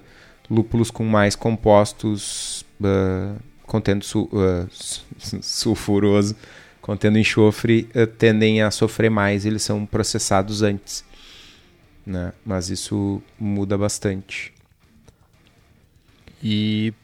[0.50, 4.68] lúpulos com mais compostos uh, contendo su, uh,
[5.42, 6.34] sulfuroso,
[6.80, 7.82] contendo enxofre,
[8.16, 11.04] tendem a sofrer mais, eles são processados antes.
[12.06, 12.32] Né?
[12.44, 14.54] Mas isso muda bastante.
[16.42, 16.94] E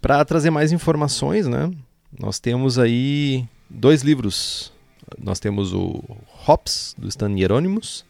[0.00, 1.70] para trazer mais informações, né?
[2.18, 4.72] Nós temos aí dois livros.
[5.18, 6.02] Nós temos o
[6.46, 8.04] Hops, do Stan Hieronymus,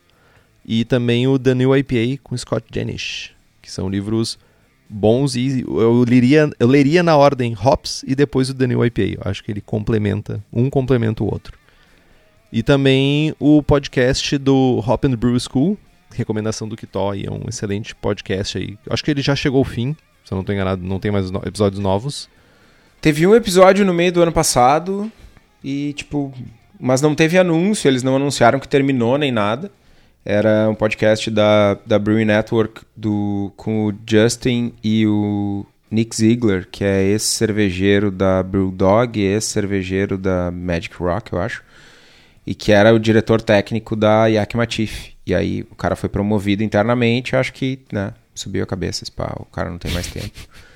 [0.65, 4.39] e também o The New IPA, com Scott Jenish, que são livros
[4.89, 9.03] bons e eu leria, eu leria na ordem Hops e depois o The New IPA.
[9.03, 11.59] Eu acho que ele complementa, um complementa o outro.
[12.53, 15.77] E também o podcast do Hop and Brew School,
[16.15, 18.79] recomendação do Kitoy, é um excelente podcast aí.
[18.89, 21.31] Acho que ele já chegou ao fim, se eu não estou enganado, não tem mais
[21.45, 22.29] episódios novos.
[23.01, 25.11] Teve um episódio no meio do ano passado,
[25.65, 26.31] e, tipo,
[26.79, 29.71] mas não teve anúncio, eles não anunciaram que terminou nem nada.
[30.23, 36.69] Era um podcast da, da Brewing Network do, com o Justin e o Nick Ziegler,
[36.71, 41.63] que é esse cervejeiro da Brewdog e esse cervejeiro da Magic Rock, eu acho.
[42.47, 45.11] E que era o diretor técnico da Yakima Chief.
[45.27, 49.47] E aí o cara foi promovido internamente, acho que, né, subiu a cabeça, pá, o
[49.47, 50.31] cara não tem mais tempo.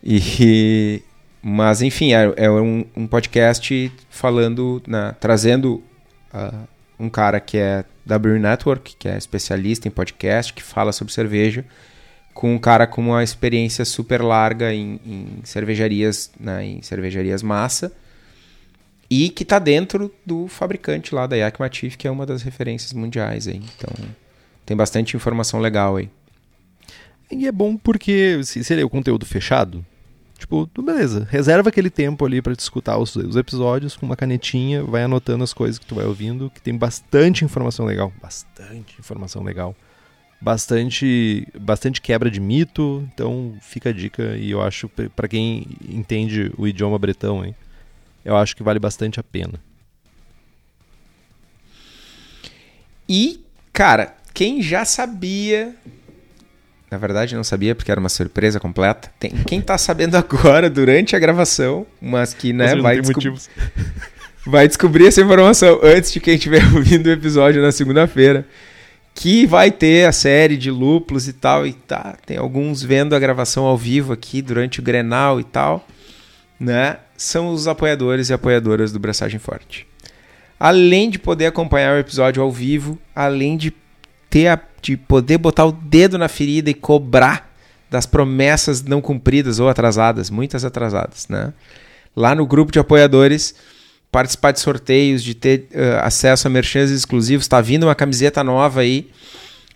[0.00, 1.02] E,
[1.48, 5.82] mas, enfim, é, é um, um, podcast falando, né, trazendo
[6.34, 6.68] uh,
[7.00, 11.10] um cara que é da Brew Network, que é especialista em podcast, que fala sobre
[11.10, 11.64] cerveja,
[12.34, 17.90] com um cara com uma experiência super larga em, em cervejarias, né, em cervejarias massa.
[19.08, 22.92] E que tá dentro do fabricante lá da Yakima Chief, que é uma das referências
[22.92, 23.56] mundiais aí.
[23.56, 24.06] Então,
[24.66, 26.10] tem bastante informação legal aí.
[27.30, 29.82] E é bom porque, se, se é o conteúdo fechado,
[30.38, 34.82] tipo, beleza, reserva aquele tempo ali para te escutar os, os, episódios com uma canetinha,
[34.84, 38.12] vai anotando as coisas que tu vai ouvindo, que tem bastante informação legal.
[38.22, 39.74] Bastante informação legal.
[40.40, 46.52] Bastante, bastante quebra de mito, então fica a dica e eu acho, para quem entende
[46.56, 47.56] o idioma bretão, hein,
[48.24, 49.60] eu acho que vale bastante a pena.
[53.08, 55.74] E, cara, quem já sabia.
[56.90, 59.10] Na verdade, não sabia porque era uma surpresa completa.
[59.20, 63.20] Tem quem tá sabendo agora durante a gravação, mas que né, vai, desco
[64.46, 68.46] vai descobrir essa informação antes de quem estiver ouvindo o episódio na segunda-feira.
[69.14, 71.66] Que vai ter a série de lúpulos e tal.
[71.66, 75.86] E tá, tem alguns vendo a gravação ao vivo aqui durante o Grenal e tal.
[76.58, 76.96] Né?
[77.16, 79.86] São os apoiadores e apoiadoras do Braçagem Forte.
[80.58, 83.72] Além de poder acompanhar o episódio ao vivo, além de
[84.30, 87.48] ter a, de poder botar o dedo na ferida e cobrar
[87.90, 91.52] das promessas não cumpridas ou atrasadas, muitas atrasadas, né?
[92.14, 93.54] Lá no grupo de apoiadores,
[94.10, 98.80] participar de sorteios, de ter uh, acesso a merchandising exclusivos, está vindo uma camiseta nova
[98.80, 99.10] aí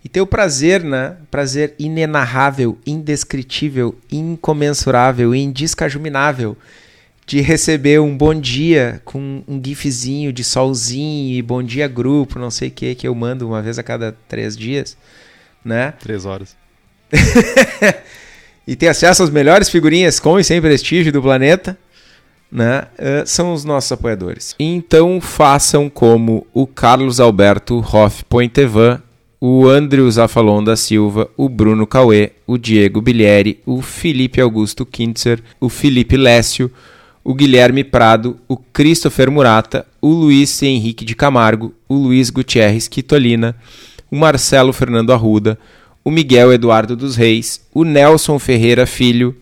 [0.04, 1.16] e ter o prazer, né?
[1.30, 6.56] Prazer inenarrável, indescritível, incomensurável, indescajuminável
[7.32, 12.50] de receber um bom dia com um gifzinho de solzinho e bom dia grupo, não
[12.50, 14.98] sei o que, que eu mando uma vez a cada três dias,
[15.64, 15.94] né?
[15.98, 16.54] Três horas.
[18.68, 21.78] e ter acesso às melhores figurinhas com e sem prestígio do planeta,
[22.50, 22.82] né?
[22.98, 24.54] Uh, são os nossos apoiadores.
[24.58, 29.02] Então façam como o Carlos Alberto Hoff Pointevan,
[29.40, 35.42] o Andrew Zafalon da Silva, o Bruno Cauê, o Diego Bilieri, o Felipe Augusto Kintzer,
[35.58, 36.70] o Felipe Lécio,
[37.24, 43.54] o Guilherme Prado, o Christopher Murata, o Luiz Henrique de Camargo, o Luiz Gutierrez Quitolina,
[44.10, 45.58] o Marcelo Fernando Arruda,
[46.04, 49.36] o Miguel Eduardo dos Reis, o Nelson Ferreira Filho,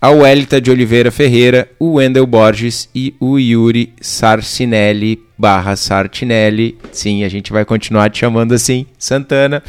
[0.00, 6.76] a Welita de Oliveira Ferreira, o Wendel Borges e o Yuri Sarcinelli barra Sartinelli.
[6.90, 9.62] Sim, a gente vai continuar te chamando assim, Santana.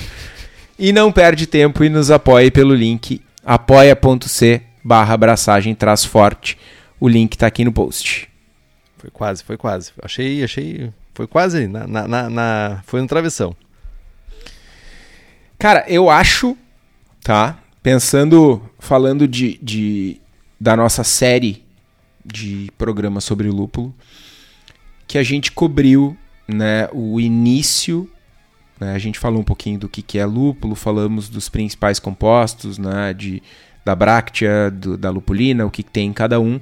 [0.78, 6.58] E não perde tempo e nos apoie pelo link apoia.c barra abraçagem forte.
[7.00, 8.30] O link está aqui no post.
[8.98, 9.92] Foi quase, foi quase.
[10.02, 10.92] Achei, achei.
[11.14, 13.56] Foi quase na, na, na, na foi no travessão.
[15.60, 16.58] Cara, eu acho,
[17.22, 17.60] tá?
[17.82, 20.22] Pensando, falando de, de
[20.60, 21.64] da nossa série
[22.26, 23.94] de programas sobre lúpulo,
[25.06, 26.18] que a gente cobriu,
[26.48, 28.10] né, o início,
[28.80, 32.78] né, a gente falou um pouquinho do que, que é lúpulo, falamos dos principais compostos,
[32.78, 33.44] né, de,
[33.84, 36.60] da bráctea, do, da lupulina, o que, que tem em cada um.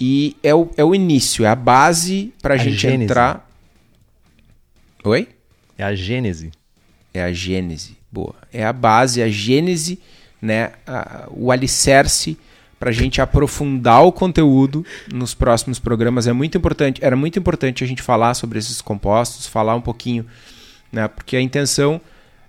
[0.00, 3.04] E é o, é o início, é a base para a gente gênese.
[3.04, 3.48] entrar.
[5.04, 5.28] Oi?
[5.78, 6.52] É a gênese.
[7.12, 8.34] É a gênese, boa.
[8.52, 9.98] É a base, a gênese,
[10.40, 10.72] né?
[10.86, 12.38] A, o alicerce
[12.78, 16.26] para a gente aprofundar o conteúdo nos próximos programas.
[16.26, 20.26] É muito importante, era muito importante a gente falar sobre esses compostos, falar um pouquinho,
[20.92, 21.08] né?
[21.08, 22.00] Porque a intenção,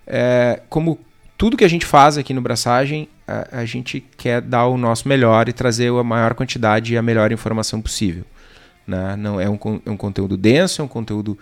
[0.05, 0.99] é, como
[1.37, 5.07] tudo que a gente faz aqui no Braçagem, a, a, gente quer dar o nosso
[5.07, 8.25] melhor e trazer a maior quantidade e a melhor informação possível.
[8.87, 9.15] Né?
[9.15, 11.37] Não é um, é um conteúdo denso, é um conteúdo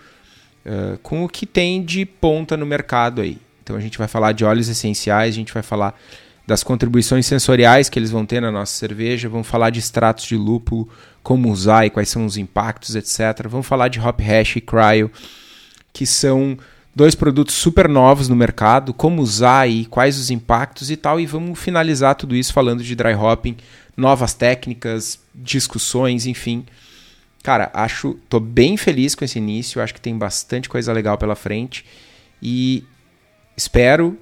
[0.66, 3.38] uh, com o que tem de ponta no mercado aí.
[3.62, 5.98] Então a gente vai falar de óleos essenciais, a gente vai falar
[6.46, 10.36] das contribuições sensoriais que eles vão ter na nossa cerveja, vamos falar de extratos de
[10.36, 10.88] lúpulo,
[11.22, 13.48] como usar e quais são os impactos, etc.
[13.48, 15.10] Vamos falar de hop hash e cryo,
[15.92, 16.56] que são
[16.96, 21.26] dois produtos super novos no mercado, como usar e quais os impactos e tal, e
[21.26, 23.54] vamos finalizar tudo isso falando de dry hopping,
[23.94, 26.64] novas técnicas, discussões, enfim.
[27.42, 31.36] Cara, acho, tô bem feliz com esse início, acho que tem bastante coisa legal pela
[31.36, 31.84] frente
[32.42, 32.82] e
[33.54, 34.18] espero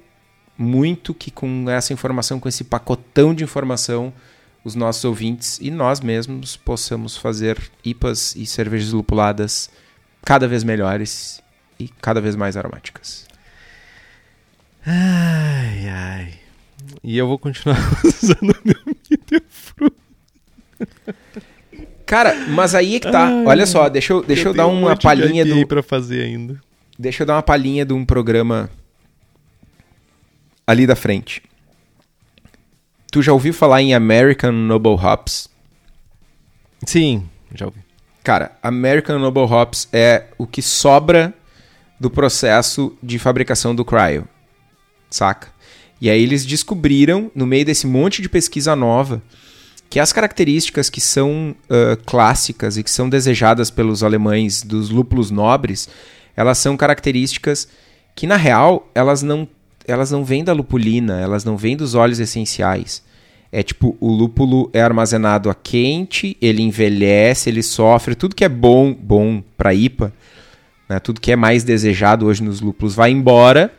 [0.57, 4.13] muito que com essa informação, com esse pacotão de informação,
[4.65, 9.69] os nossos ouvintes e nós mesmos possamos fazer IPAs e cervejas lupuladas
[10.25, 11.41] cada vez melhores
[11.79, 13.25] e cada vez mais aromáticas.
[14.85, 16.33] Ai, ai.
[17.03, 19.95] E eu vou continuar usando meu fruto.
[22.05, 23.27] Cara, mas aí é que tá.
[23.27, 26.23] Ai, Olha só, deixa eu, deixa eu, eu dar uma um palhinha do para fazer
[26.23, 26.61] ainda.
[26.97, 28.69] Deixa eu dar uma palhinha de um programa
[30.67, 31.41] ali da frente.
[33.11, 35.49] Tu já ouviu falar em American Noble Hops?
[36.85, 37.79] Sim, já ouvi.
[38.23, 41.33] Cara, American Noble Hops é o que sobra
[41.99, 44.27] do processo de fabricação do cryo,
[45.09, 45.49] saca?
[45.99, 49.21] E aí eles descobriram, no meio desse monte de pesquisa nova,
[49.89, 55.31] que as características que são uh, clássicas e que são desejadas pelos alemães dos lúpulos
[55.31, 55.87] nobres,
[56.35, 57.67] elas são características
[58.13, 59.47] que na real elas não
[59.87, 63.03] elas não vêm da lupulina, elas não vêm dos óleos essenciais.
[63.51, 68.49] É tipo, o lúpulo é armazenado a quente, ele envelhece, ele sofre, tudo que é
[68.49, 70.11] bom, bom para IPA,
[70.87, 73.73] né, tudo que é mais desejado hoje nos lúpulos vai embora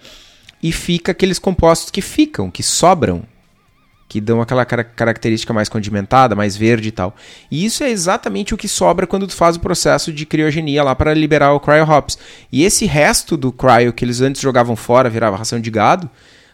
[0.62, 3.22] e fica aqueles compostos que ficam, que sobram,
[4.08, 7.14] que dão aquela característica mais condimentada, mais verde e tal.
[7.50, 10.94] E isso é exatamente o que sobra quando tu faz o processo de criogenia lá
[10.94, 12.16] para liberar o cryo hops.
[12.52, 16.08] E esse resto do cryo que eles antes jogavam fora, virava ração de gado,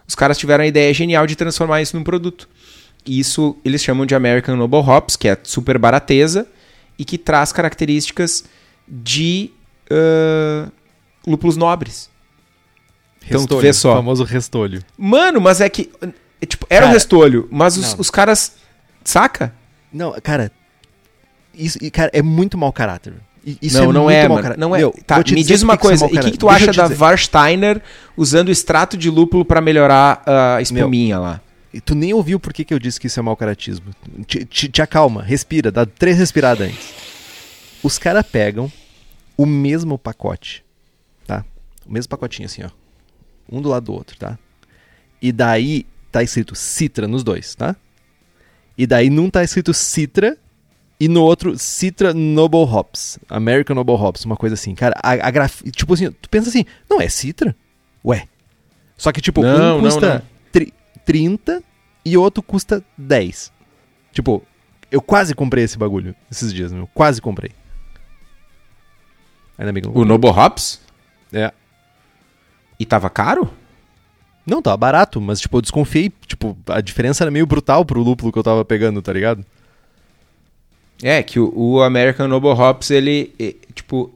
[0.07, 2.49] os caras tiveram a ideia genial de transformar isso num produto.
[3.05, 6.47] E isso eles chamam de American Noble Hops, que é super barateza
[6.99, 8.45] e que traz características
[8.89, 9.51] de
[9.93, 10.73] uh,
[11.27, 12.11] lúpulos nobres.
[13.21, 13.93] Restolho, então, tu vê só.
[13.93, 14.83] O famoso restolho.
[14.99, 15.91] Mano, mas é que
[16.41, 18.55] é, tipo, era cara, um restolho, mas os, os, caras.
[19.05, 19.55] Saca?
[19.93, 20.51] Não, cara.
[21.55, 23.15] Isso, cara, é muito mau caráter.
[23.61, 24.55] Isso não, é não é, mano.
[24.57, 24.79] Não é.
[24.79, 26.05] Meu, tá, me diz uma coisa.
[26.07, 27.81] E o que, que, tu Deixa acha da Warsteiner
[28.17, 31.41] usando extrato de lúpulo para melhorar a espuminha Meu, lá?
[31.85, 33.87] Tu nem ouviu por que, que eu disse que isso é mau caratismo.
[34.27, 36.95] Te, te, te acalma, respira, dá três respiradas antes.
[37.83, 38.71] Os caras pegam
[39.43, 40.65] o mesmo pacote,
[41.27, 41.45] tá?
[41.85, 42.71] O mesmo pacotinho assim, ó.
[43.51, 44.39] Um do lado do outro, tá?
[45.21, 47.75] E daí tá escrito Citra nos dois, tá?
[48.79, 50.39] E daí não tá escrito Citra
[51.01, 54.77] e no outro Citra Noble Hops, American Noble Hops, uma coisa assim.
[54.77, 55.63] Cara, a, a graf...
[55.73, 57.57] tipo assim, tu pensa assim, não é Citra?
[58.05, 58.29] Ué.
[58.97, 60.73] Só que tipo, não, um custa não, não.
[61.05, 61.65] 30
[62.05, 63.53] e outro custa 10.
[64.13, 64.47] Tipo,
[64.89, 66.87] eu quase comprei esse bagulho esses dias, meu.
[66.95, 67.51] Quase comprei.
[69.63, 70.81] Ainda bem que O Noble Hops?
[71.33, 71.53] É.
[72.81, 73.49] E tava caro?
[74.45, 76.13] Não, tava barato, mas, tipo, eu desconfiei.
[76.27, 79.47] Tipo, a diferença era meio brutal pro lúpulo que eu tava pegando, tá ligado?
[81.01, 83.33] É, que o, o American Noble Hops, ele,
[83.73, 84.13] tipo,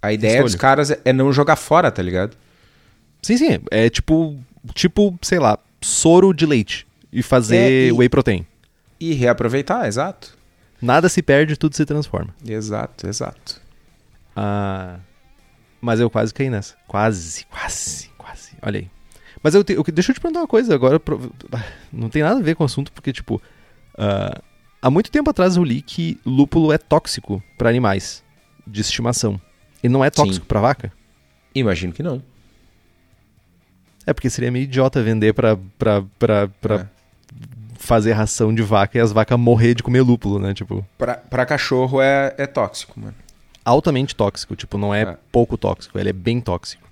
[0.00, 2.36] a ideia dos caras é não jogar fora, tá ligado?
[3.20, 3.58] Sim, sim.
[3.68, 4.36] É tipo,
[4.74, 8.46] tipo, sei lá, soro de leite e fazer é, e, whey protein.
[9.00, 10.38] E reaproveitar, exato.
[10.80, 12.32] Nada se perde, tudo se transforma.
[12.46, 13.60] Exato, exato.
[14.40, 15.00] Ah,
[15.80, 16.76] mas eu quase caí nessa.
[16.86, 18.52] Quase, quase, quase.
[18.62, 18.90] Olha aí.
[19.42, 21.00] Mas eu, te, eu deixa eu te perguntar uma coisa agora.
[21.92, 23.42] Não tem nada a ver com o assunto, porque, tipo,
[23.94, 24.42] uh,
[24.80, 28.22] há muito tempo atrás eu li que lúpulo é tóxico para animais
[28.64, 29.40] de estimação.
[29.82, 30.92] E não é tóxico para vaca?
[31.52, 32.22] Imagino que não.
[34.06, 36.86] É porque seria meio idiota vender pra, pra, pra, pra é.
[37.76, 40.54] fazer ração de vaca e as vacas morrer de comer lúpulo, né?
[40.54, 40.86] Tipo.
[40.96, 43.14] Pra, pra cachorro é, é tóxico, mano.
[43.68, 45.18] Altamente tóxico, tipo, não é, é.
[45.30, 46.82] pouco tóxico, ele é bem tóxico.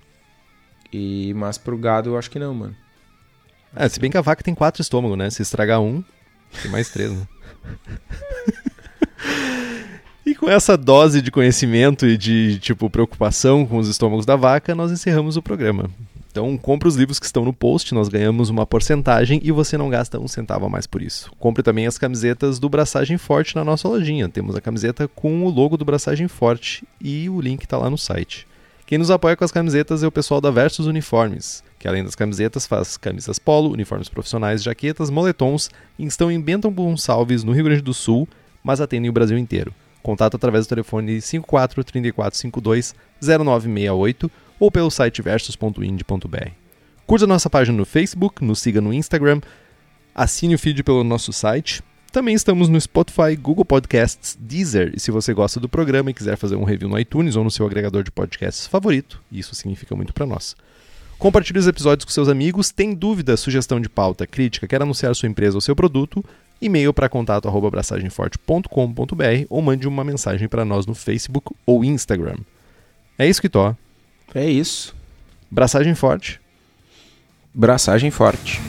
[0.93, 2.75] E, mas pro gado eu acho que não, mano.
[3.75, 5.27] É, se bem que a vaca tem quatro estômagos, né?
[5.31, 6.03] Se estragar um,
[6.61, 7.27] tem mais três, né?
[10.23, 14.75] e com essa dose de conhecimento e de, tipo, preocupação com os estômagos da vaca,
[14.75, 15.89] nós encerramos o programa.
[16.37, 19.89] Então, compre os livros que estão no post, nós ganhamos uma porcentagem e você não
[19.89, 21.31] gasta um centavo a mais por isso.
[21.39, 24.29] Compre também as camisetas do Braçagem Forte na nossa lojinha.
[24.29, 27.97] Temos a camiseta com o logo do Braçagem Forte e o link está lá no
[27.97, 28.45] site.
[28.85, 32.13] Quem nos apoia com as camisetas é o pessoal da Versus Uniformes, que além das
[32.13, 37.63] camisetas faz camisas polo, uniformes profissionais, jaquetas, moletons e estão em Benton Gonçalves, no Rio
[37.63, 38.29] Grande do Sul,
[38.63, 39.73] mas atendem o Brasil inteiro.
[40.03, 46.49] Contato através do telefone 54 3452 0968 ou pelo site versus.ind.br.
[47.05, 49.41] Curta nossa página no Facebook, nos siga no Instagram,
[50.13, 51.81] assine o feed pelo nosso site
[52.11, 54.91] também estamos no Spotify, Google Podcasts, Deezer.
[54.95, 57.51] E se você gosta do programa e quiser fazer um review no iTunes ou no
[57.51, 60.55] seu agregador de podcasts favorito, isso significa muito para nós.
[61.19, 62.71] Compartilhe os episódios com seus amigos.
[62.71, 66.25] Tem dúvida, sugestão de pauta, crítica, quer anunciar sua empresa ou seu produto?
[66.59, 72.37] E-mail para contato abraçagemforte.com.br ou mande uma mensagem para nós no Facebook ou Instagram.
[73.19, 73.75] É isso que tô.
[74.33, 74.95] É isso.
[75.49, 76.39] Braçagem forte.
[77.53, 78.61] Braçagem forte.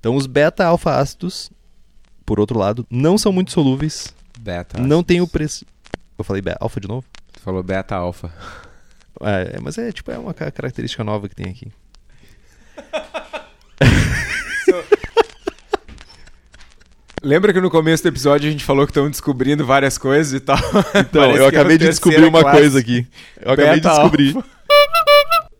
[0.00, 1.48] Então, os beta-alfa-ácidos,
[2.26, 4.12] por outro lado, não são muito solúveis.
[4.36, 4.80] Beta.
[4.80, 5.64] Não tem o preço.
[6.22, 7.04] Eu falei alfa de novo?
[7.32, 8.32] Tu falou beta-alfa.
[9.20, 11.70] É, mas é tipo é uma característica nova que tem aqui.
[17.22, 20.40] Lembra que no começo do episódio a gente falou que estão descobrindo várias coisas e
[20.40, 20.58] tal?
[20.96, 22.58] Então, eu é acabei de descobrir uma classe.
[22.58, 23.06] coisa aqui.
[23.40, 24.36] Eu acabei de descobrir.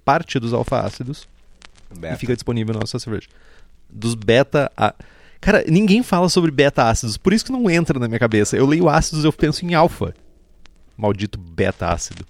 [0.05, 1.29] Parte dos alfa-ácidos
[1.95, 3.29] e fica disponível na nossa cerveja.
[3.89, 4.73] dos beta.
[4.77, 4.93] A...
[5.41, 8.57] Cara, ninguém fala sobre beta ácidos, por isso que não entra na minha cabeça.
[8.57, 10.13] Eu leio ácidos, eu penso em alfa.
[11.03, 12.25] Maldito beta ácido.